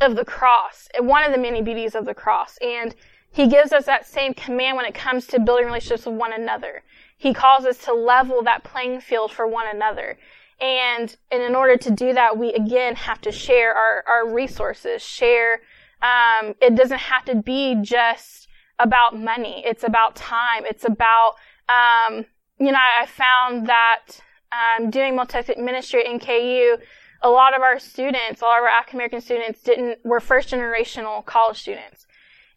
[0.00, 0.88] of the cross.
[0.98, 2.58] One of the many beauties of the cross.
[2.60, 2.94] And
[3.30, 6.82] he gives us that same command when it comes to building relationships with one another.
[7.16, 10.18] He calls us to level that playing field for one another.
[10.60, 15.02] And, and in order to do that, we again have to share our, our resources,
[15.02, 15.60] share,
[16.02, 18.41] um, it doesn't have to be just
[18.78, 19.62] about money.
[19.66, 20.64] It's about time.
[20.64, 21.34] It's about,
[21.68, 22.24] um,
[22.58, 24.20] you know, I found that
[24.52, 26.76] um, doing multi ministry in KU,
[27.22, 30.50] a lot of our students, a lot of our African American students didn't were first
[30.50, 32.06] generational college students,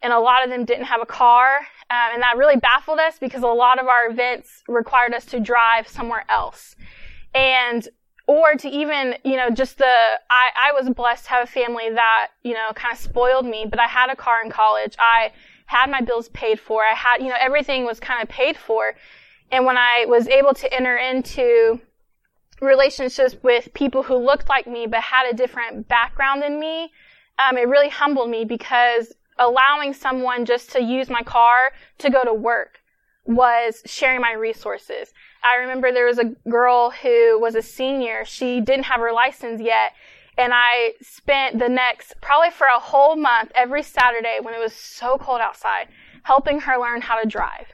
[0.02, 1.58] and a lot of them didn't have a car,
[1.90, 5.40] um, and that really baffled us because a lot of our events required us to
[5.40, 6.76] drive somewhere else,
[7.34, 7.88] and
[8.26, 9.84] or to even you know just the
[10.30, 13.66] I, I was blessed to have a family that you know kind of spoiled me,
[13.68, 14.96] but I had a car in college.
[14.98, 15.32] I
[15.66, 16.82] had my bills paid for.
[16.82, 18.94] I had, you know, everything was kind of paid for.
[19.50, 21.80] And when I was able to enter into
[22.60, 26.92] relationships with people who looked like me but had a different background than me,
[27.38, 32.24] um, it really humbled me because allowing someone just to use my car to go
[32.24, 32.80] to work
[33.26, 35.12] was sharing my resources.
[35.42, 38.24] I remember there was a girl who was a senior.
[38.24, 39.92] She didn't have her license yet
[40.38, 44.74] and I spent the next, probably for a whole month, every Saturday when it was
[44.74, 45.88] so cold outside,
[46.24, 47.66] helping her learn how to drive.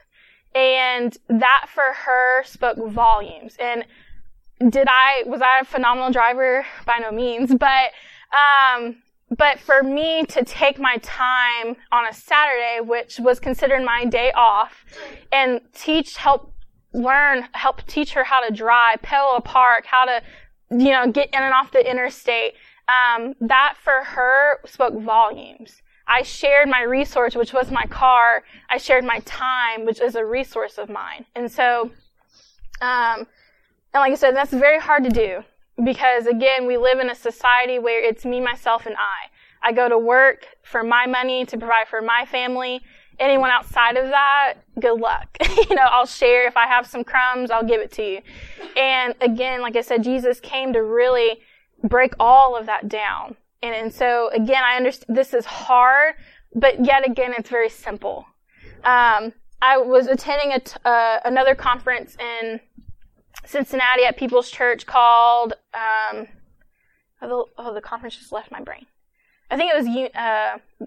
[0.54, 3.56] And that for her spoke volumes.
[3.58, 3.84] And
[4.70, 6.64] did I, was I a phenomenal driver?
[6.86, 7.90] By no means, but,
[8.32, 8.96] um,
[9.36, 14.30] but for me to take my time on a Saturday, which was considered my day
[14.32, 14.84] off,
[15.32, 16.52] and teach, help
[16.92, 20.22] learn, help teach her how to drive, pedal a park, how to
[20.72, 22.54] you know, get in and off the interstate,
[22.88, 25.82] um, that for her spoke volumes.
[26.06, 28.42] I shared my resource, which was my car.
[28.68, 31.24] I shared my time, which is a resource of mine.
[31.34, 31.90] And so,
[32.80, 33.26] um,
[33.94, 35.44] and like I said, that's very hard to do
[35.84, 39.30] because again, we live in a society where it's me, myself, and I.
[39.62, 42.80] I go to work for my money to provide for my family.
[43.18, 45.36] Anyone outside of that, good luck.
[45.68, 46.46] you know, I'll share.
[46.46, 48.20] If I have some crumbs, I'll give it to you.
[48.76, 51.40] And again, like I said, Jesus came to really
[51.84, 53.36] break all of that down.
[53.62, 56.14] And, and so again, I understand this is hard,
[56.54, 58.26] but yet again, it's very simple.
[58.84, 62.60] Um, I was attending uh, another conference in
[63.46, 66.26] Cincinnati at People's Church called, um,
[67.20, 68.86] oh the, oh, the conference just left my brain.
[69.50, 70.86] I think it was, uh,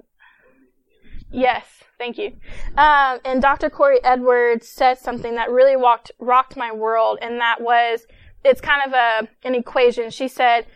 [1.31, 1.65] yes,
[1.97, 2.33] thank you.
[2.77, 3.69] Um, and Dr.
[3.69, 8.05] Korie Edwards said something that really walked, rocked my world, and that was,
[8.43, 10.09] it's kind of a, an equation.
[10.09, 10.67] She said,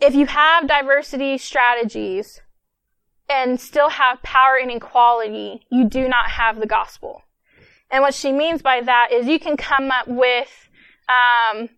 [0.00, 2.40] if you have diversity strategies
[3.28, 7.22] and still have power inequality, you do not have the gospel.
[7.90, 10.68] And what she means by that is you can come up with,
[11.08, 11.68] um,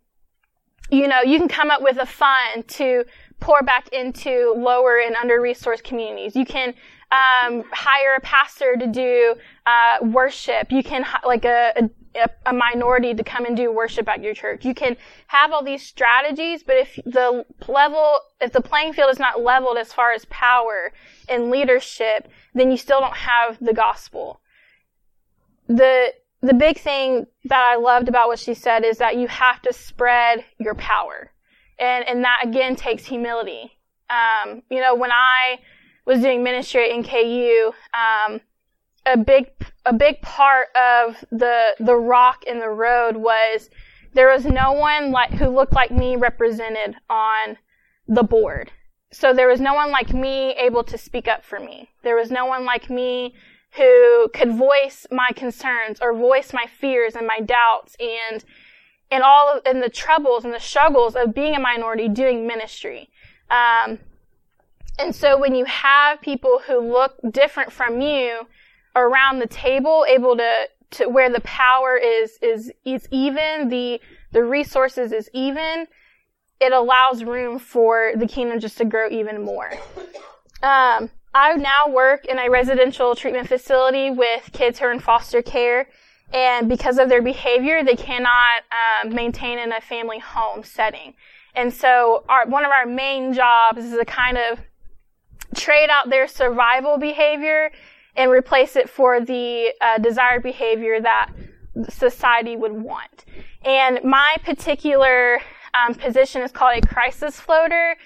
[0.91, 3.05] you know, you can come up with a fund to
[3.39, 6.37] pour back into lower and under-resourced communities.
[6.37, 6.75] You can
[7.13, 9.35] um, hire a pastor to do
[9.67, 10.71] uh, worship.
[10.71, 14.65] You can like a, a, a minority to come and do worship at your church.
[14.65, 14.97] You can
[15.27, 19.77] have all these strategies, but if the level, if the playing field is not leveled
[19.77, 20.93] as far as power
[21.29, 24.41] and leadership, then you still don't have the gospel.
[25.67, 29.61] The the big thing that I loved about what she said is that you have
[29.63, 31.33] to spread your power.
[31.79, 33.73] And, and that again takes humility.
[34.09, 35.59] Um, you know, when I
[36.07, 38.41] was doing ministry at NKU, um,
[39.07, 39.51] a big,
[39.87, 43.71] a big part of the, the rock in the road was
[44.13, 47.57] there was no one like, who looked like me represented on
[48.09, 48.73] the board.
[49.13, 51.89] So there was no one like me able to speak up for me.
[52.03, 53.35] There was no one like me
[53.77, 58.45] who could voice my concerns or voice my fears and my doubts and
[59.13, 63.11] and all of and the troubles and the struggles of being a minority doing ministry.
[63.51, 63.99] Um,
[65.01, 68.47] and so when you have people who look different from you
[68.95, 74.01] around the table, able to to where the power is is is even, the
[74.33, 75.87] the resources is even,
[76.61, 79.71] it allows room for the kingdom just to grow even more.
[80.63, 85.43] Um, I now work in a residential treatment facility with kids who are in foster
[85.43, 85.89] care,
[86.33, 91.15] and because of their behavior, they cannot um, maintain in a family home setting.
[91.55, 94.61] And so, our, one of our main jobs is to kind of
[95.55, 97.71] trade out their survival behavior
[98.17, 101.31] and replace it for the uh, desired behavior that
[101.89, 103.25] society would want.
[103.65, 105.41] And my particular
[105.75, 107.97] um, position is called a crisis floater,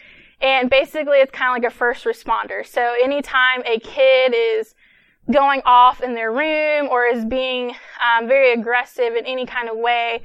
[0.40, 2.66] and basically, it's kind of like a first responder.
[2.66, 4.74] So anytime a kid is
[5.33, 9.78] going off in their room or is being um, very aggressive in any kind of
[9.78, 10.22] way,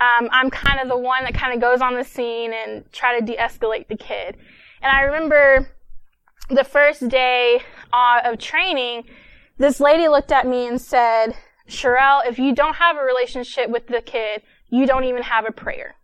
[0.00, 3.18] um, I'm kind of the one that kind of goes on the scene and try
[3.18, 4.36] to de-escalate the kid.
[4.82, 5.68] And I remember
[6.50, 9.04] the first day uh, of training,
[9.58, 11.34] this lady looked at me and said,
[11.68, 15.52] Sherelle, if you don't have a relationship with the kid, you don't even have a
[15.52, 15.94] prayer.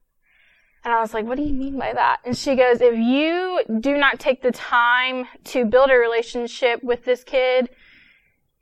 [0.85, 2.19] And I was like, what do you mean by that?
[2.25, 7.05] And she goes, if you do not take the time to build a relationship with
[7.05, 7.69] this kid,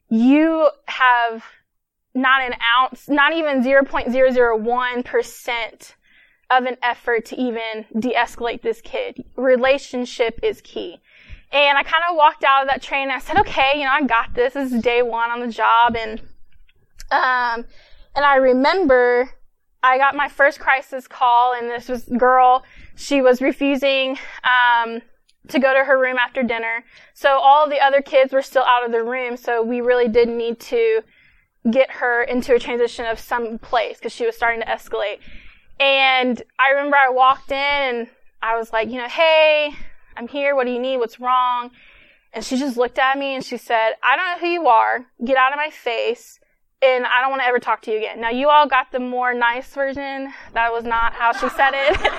[0.08, 1.44] you have
[2.14, 5.94] not an ounce, not even 0.001%
[6.50, 9.22] of an effort to even de-escalate this kid.
[9.36, 11.02] Relationship is key.
[11.54, 13.92] And I kind of walked out of that train and I said, okay, you know,
[13.92, 14.54] I got this.
[14.54, 15.96] This is day one on the job.
[15.96, 16.20] And,
[17.12, 17.64] um,
[18.16, 19.30] and I remember
[19.84, 22.64] I got my first crisis call, and this was girl.
[22.96, 25.02] She was refusing um,
[25.48, 26.84] to go to her room after dinner.
[27.12, 29.36] So all the other kids were still out of the room.
[29.36, 31.02] So we really did need to
[31.70, 35.18] get her into a transition of some place because she was starting to escalate.
[35.78, 38.06] And I remember I walked in and
[38.42, 39.74] I was like, you know, hey,
[40.16, 40.54] I'm here.
[40.54, 40.98] What do you need?
[40.98, 41.70] What's wrong?
[42.32, 45.06] And she just looked at me and she said, I don't know who you are.
[45.24, 46.40] Get out of my face
[46.82, 48.20] and I don't want to ever talk to you again.
[48.20, 50.32] Now, you all got the more nice version.
[50.52, 52.12] That was not how she said it.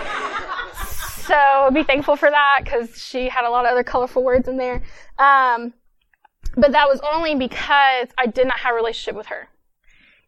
[1.26, 4.58] so be thankful for that because she had a lot of other colorful words in
[4.58, 4.82] there.
[5.20, 5.74] Um,
[6.56, 9.50] but that was only because I did not have a relationship with her.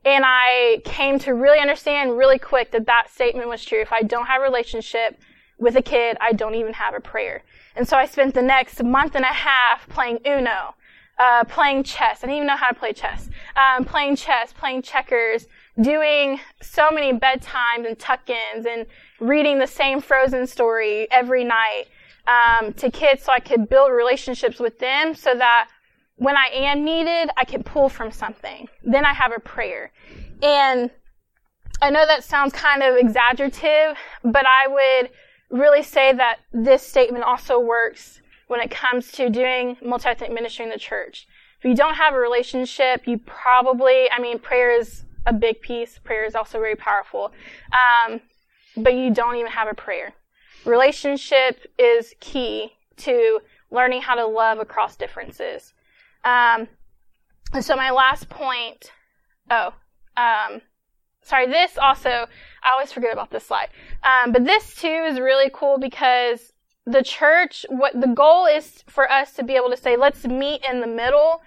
[0.05, 3.81] And I came to really understand really quick that that statement was true.
[3.81, 5.19] If I don't have a relationship
[5.57, 7.43] with a kid, I don't even have a prayer.
[7.75, 10.75] And so I spent the next month and a half playing Uno
[11.19, 12.19] uh, playing chess.
[12.23, 13.29] I didn't even know how to play chess.
[13.55, 15.47] Um, playing chess, playing checkers,
[15.81, 18.85] doing so many bedtimes and tuck-ins, and
[19.19, 21.85] reading the same Frozen story every night
[22.27, 25.69] um, to kids, so I could build relationships with them, so that
[26.17, 28.67] when I am needed, I can pull from something.
[28.83, 29.91] Then I have a prayer,
[30.41, 30.91] and
[31.81, 35.11] I know that sounds kind of exaggerative, but I would
[35.49, 40.71] really say that this statement also works when it comes to doing multi-ethnic ministry in
[40.71, 41.27] the church.
[41.59, 45.99] If you don't have a relationship, you probably, I mean, prayer is a big piece.
[45.99, 47.31] Prayer is also very powerful.
[47.71, 48.21] Um,
[48.77, 50.13] but you don't even have a prayer.
[50.65, 53.39] Relationship is key to
[53.71, 55.73] learning how to love across differences.
[56.23, 56.67] Um,
[57.53, 58.91] and so my last point,
[59.49, 59.73] oh,
[60.15, 60.61] um,
[61.21, 62.27] sorry, this also,
[62.67, 63.69] I always forget about this slide.
[64.03, 66.53] Um, but this too is really cool because
[66.85, 70.61] the church, what the goal is for us to be able to say, let's meet
[70.69, 71.41] in the middle.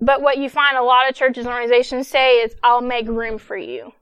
[0.00, 3.38] But what you find a lot of churches and organizations say is, I'll make room
[3.38, 3.92] for you.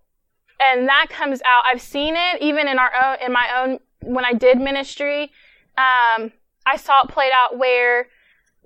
[0.60, 1.64] and that comes out.
[1.66, 5.32] I've seen it even in our own, in my own, when I did ministry.
[5.78, 6.32] Um,
[6.66, 8.08] I saw it played out where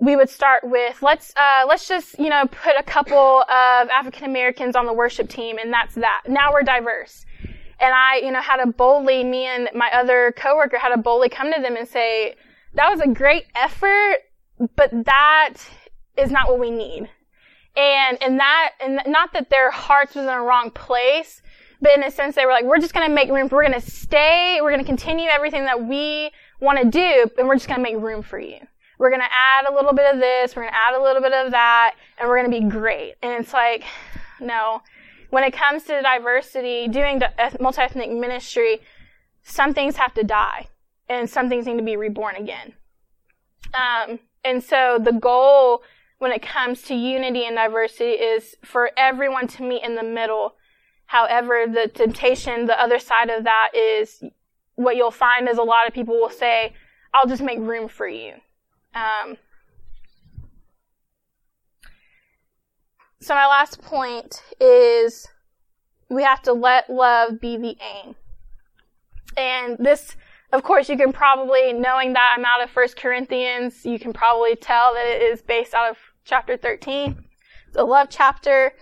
[0.01, 4.24] we would start with let's uh, let's just you know put a couple of African
[4.24, 6.22] Americans on the worship team, and that's that.
[6.28, 7.24] Now we're diverse.
[7.81, 11.29] And I, you know, had to boldly, me and my other coworker had to boldly
[11.29, 12.37] come to them and say,
[12.75, 14.18] that was a great effort,
[14.77, 15.55] but that
[16.16, 17.09] is not what we need.
[17.77, 21.43] And, and that, and not that their hearts was in a wrong place,
[21.81, 24.59] but in a sense they were like, we're just gonna make room, we're gonna stay,
[24.62, 28.22] we're gonna continue everything that we want to do, and we're just gonna make room
[28.22, 28.59] for you.
[28.99, 31.51] We're gonna add a little bit of this, we're gonna add a little bit of
[31.51, 33.14] that, and we're gonna be great.
[33.22, 33.83] And it's like,
[34.41, 34.83] no.
[35.35, 37.20] When it comes to diversity, doing
[37.59, 38.80] multi-ethnic ministry,
[39.43, 40.68] some things have to die,
[41.09, 42.74] and some things need to be reborn again.
[43.74, 45.82] Um, and so the goal
[46.18, 50.55] when it comes to unity and diversity is for everyone to meet in the middle.
[51.07, 54.22] However, the temptation, the other side of that is
[54.76, 56.74] what you'll find is a lot of people will say,
[57.12, 58.35] I'll just make room for you.
[58.95, 59.37] Um,
[63.25, 65.27] so my last point is
[66.11, 68.14] we have to let love be the aim.
[69.37, 70.16] And this
[70.55, 74.55] of course, you can probably, knowing that I'm out of 1 Corinthians, you can probably
[74.55, 77.25] tell that it is based out of chapter 13.
[77.66, 78.72] It's a love chapter.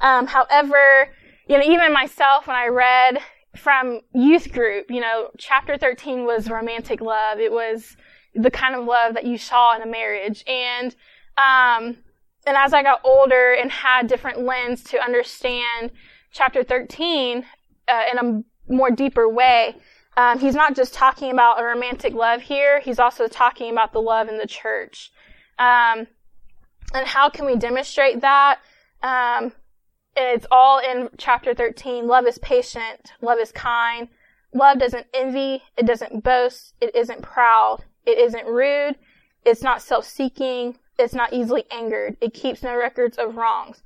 [0.00, 1.10] Um, however,
[1.46, 3.18] you know, even myself, when I read
[3.58, 7.38] from youth group, you know, chapter 13 was romantic love.
[7.38, 7.98] It was
[8.34, 10.42] the kind of love that you saw in a marriage.
[10.46, 10.96] And,
[11.36, 11.98] um,
[12.46, 15.90] and as I got older and had different lens to understand
[16.32, 17.44] chapter 13
[17.88, 19.76] uh, in a more deeper way,
[20.16, 24.00] um, he's not just talking about a romantic love here, he's also talking about the
[24.00, 25.12] love in the church.
[25.58, 26.06] Um,
[26.94, 28.58] and how can we demonstrate that?
[29.02, 29.52] Um,
[30.16, 32.06] it's all in chapter 13.
[32.06, 34.08] Love is patient, love is kind.
[34.54, 38.96] Love doesn't envy, it doesn't boast, it isn't proud, it isn't rude,
[39.44, 43.82] it's not self-seeking, it's not easily angered, it keeps no records of wrongs.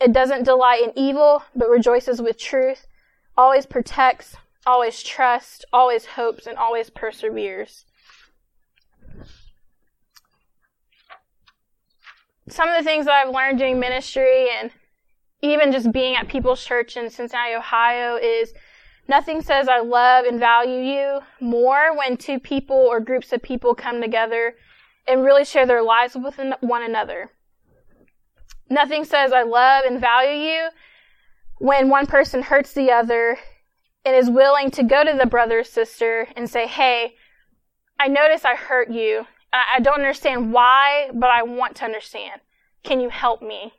[0.00, 2.86] It doesn't delight in evil, but rejoices with truth,
[3.36, 4.36] always protects,
[4.66, 7.84] always trusts, always hopes, and always perseveres.
[12.48, 14.70] Some of the things that I've learned doing ministry and
[15.42, 18.52] even just being at People's Church in Cincinnati, Ohio is
[19.08, 23.74] nothing says I love and value you more when two people or groups of people
[23.74, 24.54] come together
[25.06, 27.30] and really share their lives with one another.
[28.68, 30.68] Nothing says I love and value you
[31.58, 33.38] when one person hurts the other
[34.04, 37.16] and is willing to go to the brother or sister and say, Hey,
[37.98, 39.26] I notice I hurt you.
[39.52, 42.40] I don't understand why, but I want to understand.
[42.84, 43.72] Can you help me?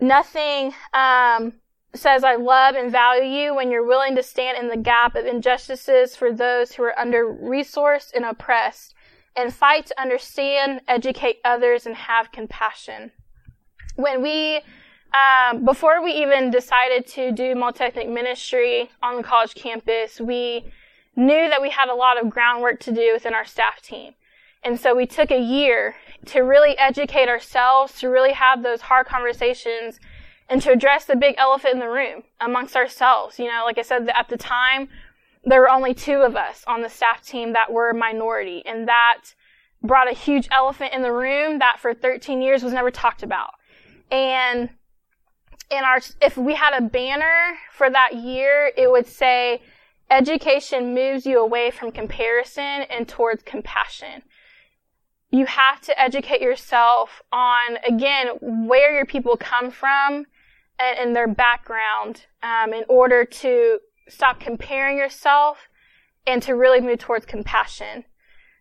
[0.00, 1.54] Nothing um,
[1.94, 5.26] says I love and value you when you're willing to stand in the gap of
[5.26, 8.94] injustices for those who are under resourced and oppressed
[9.36, 13.12] and fight to understand, educate others, and have compassion.
[13.96, 14.60] When we
[15.14, 20.70] um, before we even decided to do multi-ethnic ministry on the college campus, we
[21.16, 24.14] knew that we had a lot of groundwork to do within our staff team.
[24.62, 29.06] And so we took a year to really educate ourselves, to really have those hard
[29.06, 29.98] conversations,
[30.48, 33.38] and to address the big elephant in the room amongst ourselves.
[33.38, 34.88] You know, like I said, at the time,
[35.48, 39.34] there were only two of us on the staff team that were minority, and that
[39.82, 43.50] brought a huge elephant in the room that for 13 years was never talked about.
[44.10, 44.70] And
[45.70, 49.62] in our, if we had a banner for that year, it would say,
[50.10, 54.22] education moves you away from comparison and towards compassion.
[55.30, 60.24] You have to educate yourself on, again, where your people come from
[60.78, 63.78] and, and their background um, in order to
[64.08, 65.68] stop comparing yourself
[66.26, 68.04] and to really move towards compassion.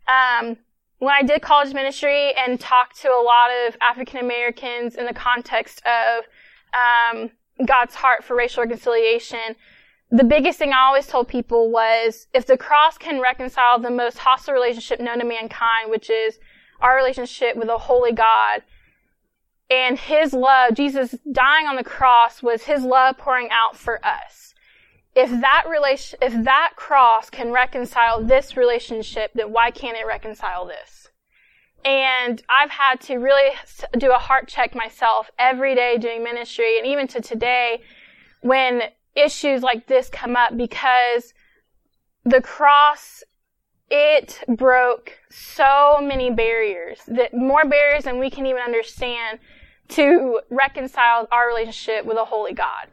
[0.07, 0.57] Um,
[0.99, 5.13] when I did college ministry and talked to a lot of African Americans in the
[5.13, 6.25] context of
[6.73, 7.31] um,
[7.65, 9.55] God's heart for racial reconciliation,
[10.09, 14.19] the biggest thing I always told people was if the cross can reconcile the most
[14.19, 16.39] hostile relationship known to mankind, which is
[16.79, 18.63] our relationship with a holy God,
[19.69, 24.46] and his love, Jesus dying on the cross was his love pouring out for us.
[25.17, 30.67] If that relation, if that cross can reconcile this relationship, then why can't it reconcile
[30.67, 31.09] this?
[31.83, 33.55] And I've had to really
[33.97, 37.81] do a heart check myself every day doing ministry and even to today
[38.41, 38.83] when
[39.15, 41.33] issues like this come up because
[42.23, 43.23] the cross,
[43.89, 49.39] it broke so many barriers that more barriers than we can even understand
[49.87, 52.87] to reconcile our relationship with a holy God.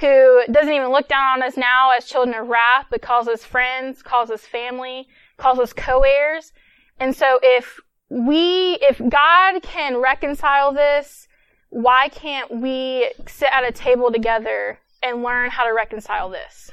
[0.00, 3.44] Who doesn't even look down on us now as children of wrath, but calls us
[3.44, 6.52] friends, calls us family, calls us co-heirs.
[7.00, 11.26] And so if we, if God can reconcile this,
[11.70, 16.70] why can't we sit at a table together and learn how to reconcile this?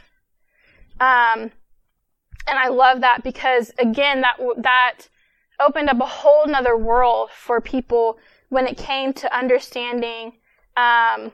[1.00, 1.52] Um,
[2.48, 5.10] and I love that because again, that, that
[5.60, 8.18] opened up a whole nother world for people
[8.50, 10.34] when it came to understanding,
[10.78, 11.32] um,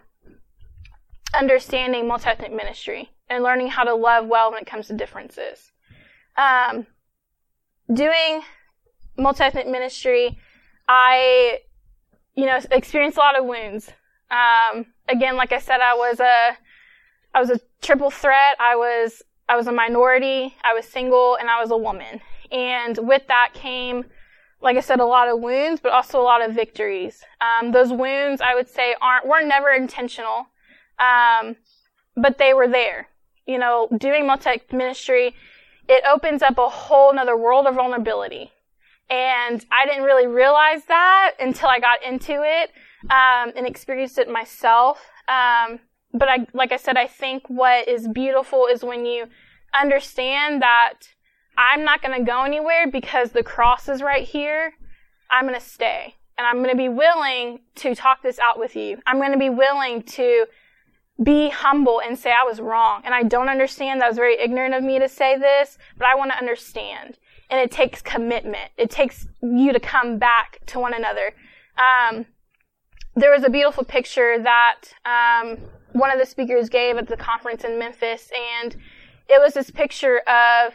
[1.34, 5.72] understanding multi-ethnic ministry and learning how to love well when it comes to differences.
[6.38, 6.86] Um,
[7.94, 8.42] doing
[9.18, 10.38] multi-ethnic ministry,
[10.88, 11.60] I,
[12.36, 13.92] you know, experienced a lot of wounds.
[14.30, 16.58] Um, again, like I said, I was a,
[17.34, 18.58] I was a triple threat.
[18.60, 20.56] I was, I was a minority.
[20.64, 22.20] I was single and I was a woman.
[22.52, 24.06] And with that came,
[24.62, 27.24] like I said, a lot of wounds, but also a lot of victories.
[27.40, 30.48] Um, those wounds, I would say, aren't, were never intentional.
[31.02, 31.58] Um,
[32.16, 33.08] but they were there.
[33.45, 35.36] You know, doing multi ministry,
[35.89, 38.52] it opens up a whole nother world of vulnerability.
[39.10, 42.72] And I didn't really realize that until I got into it
[43.10, 45.02] um, and experienced it myself.
[45.28, 45.80] Um,
[46.14, 49.26] but I, like I said, I think what is beautiful is when you
[49.74, 50.93] understand that
[51.58, 54.74] I'm not going to go anywhere because the cross is right here.
[55.30, 56.16] I'm going to stay.
[56.38, 58.97] And I'm going to be willing to talk this out with you.
[59.06, 60.45] I'm going to be willing to
[61.24, 63.02] be humble and say I was wrong.
[63.06, 64.02] And I don't understand.
[64.02, 67.18] That was very ignorant of me to say this, but I want to understand.
[67.50, 68.72] And it takes commitment.
[68.78, 71.34] It takes you to come back to one another.
[71.78, 72.26] Um,
[73.16, 75.58] there was a beautiful picture that um,
[75.92, 78.76] one of the speakers gave at the conference in Memphis, and
[79.28, 80.74] it was this picture of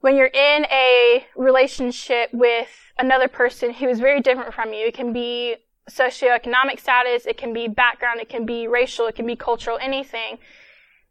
[0.00, 2.68] when you're in a relationship with
[2.98, 4.86] another person who is very different from you.
[4.86, 5.56] It can be
[5.90, 10.38] socioeconomic status, it can be background, it can be racial, it can be cultural, anything.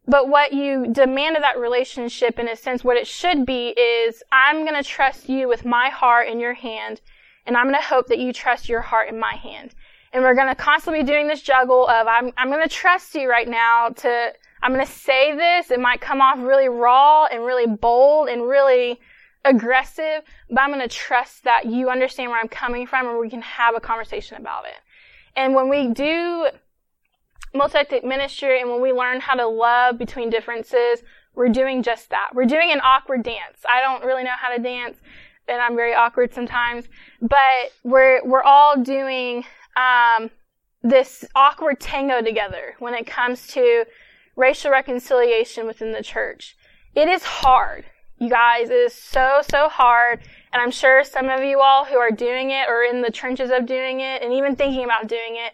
[0.07, 4.23] But what you demand of that relationship, in a sense, what it should be is,
[4.31, 7.01] I'm going to trust you with my heart in your hand,
[7.45, 9.75] and I'm going to hope that you trust your heart in my hand.
[10.13, 13.15] And we're going to constantly be doing this juggle of, I'm, I'm going to trust
[13.15, 15.71] you right now to, I'm going to say this.
[15.71, 18.99] It might come off really raw and really bold and really
[19.43, 23.29] aggressive, but I'm going to trust that you understand where I'm coming from and we
[23.29, 24.77] can have a conversation about it.
[25.35, 26.47] And when we do
[27.53, 32.29] multi-ethnic ministry and when we learn how to love between differences, we're doing just that.
[32.33, 33.59] We're doing an awkward dance.
[33.69, 34.97] I don't really know how to dance
[35.47, 36.85] and I'm very awkward sometimes,
[37.21, 37.39] but
[37.83, 39.43] we're, we're all doing,
[39.75, 40.29] um,
[40.83, 43.85] this awkward tango together when it comes to
[44.35, 46.55] racial reconciliation within the church.
[46.95, 47.85] It is hard.
[48.21, 50.19] You guys, it is so, so hard.
[50.53, 53.49] And I'm sure some of you all who are doing it or in the trenches
[53.49, 55.53] of doing it and even thinking about doing it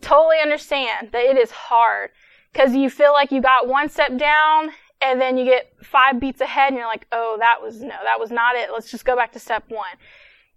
[0.00, 2.10] totally understand that it is hard
[2.52, 4.70] because you feel like you got one step down
[5.02, 8.18] and then you get five beats ahead and you're like, oh, that was, no, that
[8.18, 8.70] was not it.
[8.72, 9.84] Let's just go back to step one.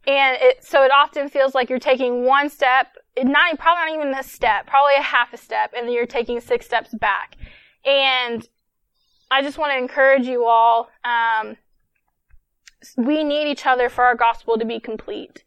[0.07, 4.17] And it, so it often feels like you're taking one step, not, probably not even
[4.17, 7.35] a step, probably a half a step, and then you're taking six steps back.
[7.85, 8.47] And
[9.31, 10.89] I just want to encourage you all.
[11.03, 11.57] Um,
[12.97, 15.43] we need each other for our gospel to be complete.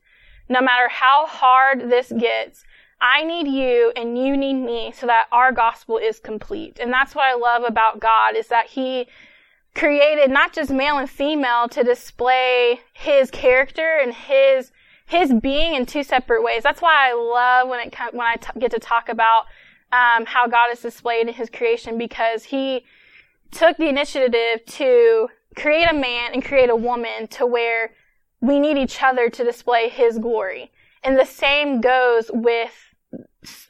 [0.48, 2.64] No matter how hard this gets,
[3.00, 6.78] I need you and you need me so that our gospel is complete.
[6.80, 9.08] And that's what I love about God is that He
[9.74, 14.70] created not just male and female to display His character and His
[15.06, 16.62] His being in two separate ways.
[16.62, 19.46] That's why I love when it when I t- get to talk about
[19.90, 22.84] um, how God is displayed in His creation because He
[23.52, 27.92] took the initiative to create a man and create a woman to where
[28.40, 30.72] we need each other to display his glory.
[31.04, 32.72] And the same goes with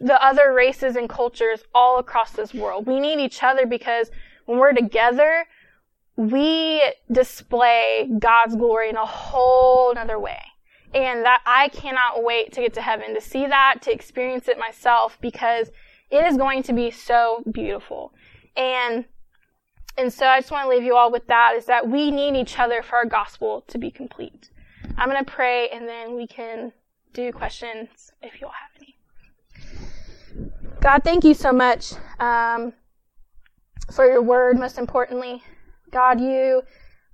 [0.00, 2.86] the other races and cultures all across this world.
[2.86, 4.10] We need each other because
[4.46, 5.46] when we're together,
[6.16, 10.40] we display God's glory in a whole other way.
[10.94, 14.58] And that I cannot wait to get to heaven to see that, to experience it
[14.58, 15.70] myself because
[16.10, 18.12] it is going to be so beautiful.
[18.56, 19.06] And
[19.98, 22.36] and so I just want to leave you all with that is that we need
[22.36, 24.50] each other for our gospel to be complete.
[24.96, 26.72] I'm going to pray and then we can
[27.12, 28.96] do questions if you all have any.
[30.80, 32.72] God, thank you so much um,
[33.92, 35.42] for your word, most importantly.
[35.90, 36.62] God, you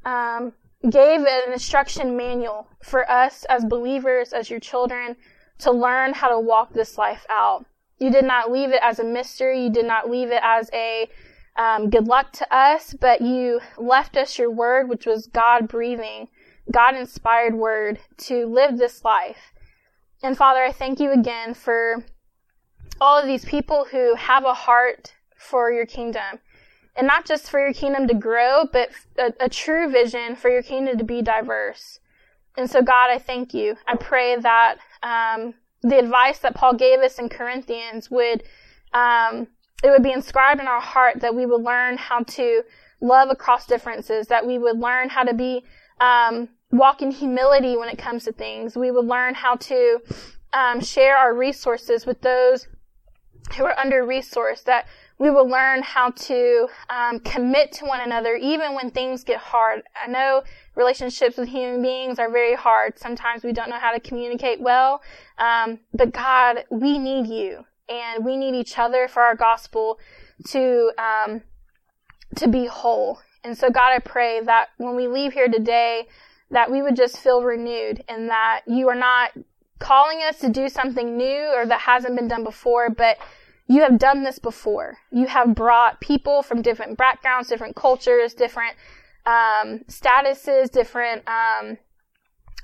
[0.05, 0.53] um,
[0.89, 5.17] gave an instruction manual for us as believers, as your children,
[5.59, 7.67] to learn how to walk this life out.
[7.99, 9.65] You did not leave it as a mystery.
[9.65, 11.09] You did not leave it as a
[11.59, 16.29] um, good luck to us, but you left us your word, which was God breathing,
[16.73, 19.53] God inspired word to live this life.
[20.23, 22.05] And Father, I thank you again for
[23.01, 26.41] all of these people who have a heart for your kingdom.
[26.97, 30.63] And not just for your kingdom to grow, but a, a true vision for your
[30.63, 32.01] kingdom to be diverse.
[32.57, 33.77] And so, God, I thank you.
[33.87, 38.43] I pray that um, the advice that Paul gave us in Corinthians would
[38.93, 39.47] um,
[39.83, 42.63] it would be inscribed in our heart that we would learn how to
[43.01, 45.65] love across differences, that we would learn how to be
[46.01, 48.77] um, walk in humility when it comes to things.
[48.77, 50.01] We would learn how to
[50.53, 52.67] um, share our resources with those
[53.57, 54.65] who are under resourced.
[54.65, 54.87] That
[55.19, 59.83] we will learn how to um, commit to one another even when things get hard.
[60.01, 60.43] I know
[60.75, 62.99] relationships with human beings are very hard.
[62.99, 65.03] Sometimes we don't know how to communicate well,
[65.39, 69.99] um, but God, we need you and we need each other for our gospel
[70.49, 71.43] to um,
[72.37, 73.21] to be whole.
[73.45, 76.09] And so, God, I pray that when we leave here today,
[76.51, 79.33] that we would just feel renewed, and that you are not
[79.79, 83.19] calling us to do something new or that hasn't been done before, but
[83.69, 84.99] you have done this before.
[85.13, 88.75] You have brought people from different backgrounds, different cultures, different
[89.27, 91.79] um, statuses, different um,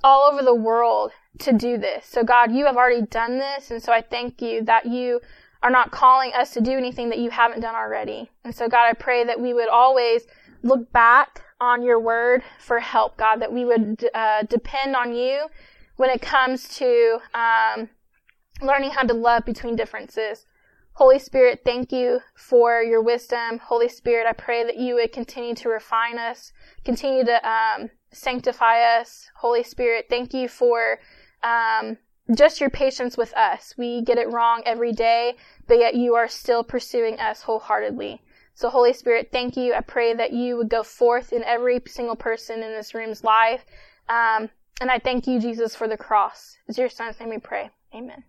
[0.03, 2.07] all over the world to do this.
[2.07, 3.71] So God, you have already done this.
[3.71, 5.21] And so I thank you that you
[5.63, 8.31] are not calling us to do anything that you haven't done already.
[8.45, 10.27] And so God, I pray that we would always
[10.63, 15.47] look back on your word for help, God, that we would uh, depend on you
[15.97, 17.89] when it comes to um,
[18.61, 20.47] learning how to love between differences.
[20.95, 23.59] Holy Spirit, thank you for your wisdom.
[23.59, 26.53] Holy Spirit, I pray that you would continue to refine us,
[26.85, 29.29] continue to um, sanctify us.
[29.37, 31.01] Holy Spirit, thank you for
[31.45, 31.99] um,
[32.35, 33.75] just your patience with us.
[33.77, 35.37] We get it wrong every day,
[35.69, 38.23] but yet you are still pursuing us wholeheartedly.
[38.55, 39.75] So, Holy Spirit, thank you.
[39.75, 43.65] I pray that you would go forth in every single person in this room's life.
[44.09, 44.49] Um,
[44.81, 46.57] and I thank you, Jesus, for the cross.
[46.67, 47.71] It's your son's name we pray.
[47.95, 48.25] Amen.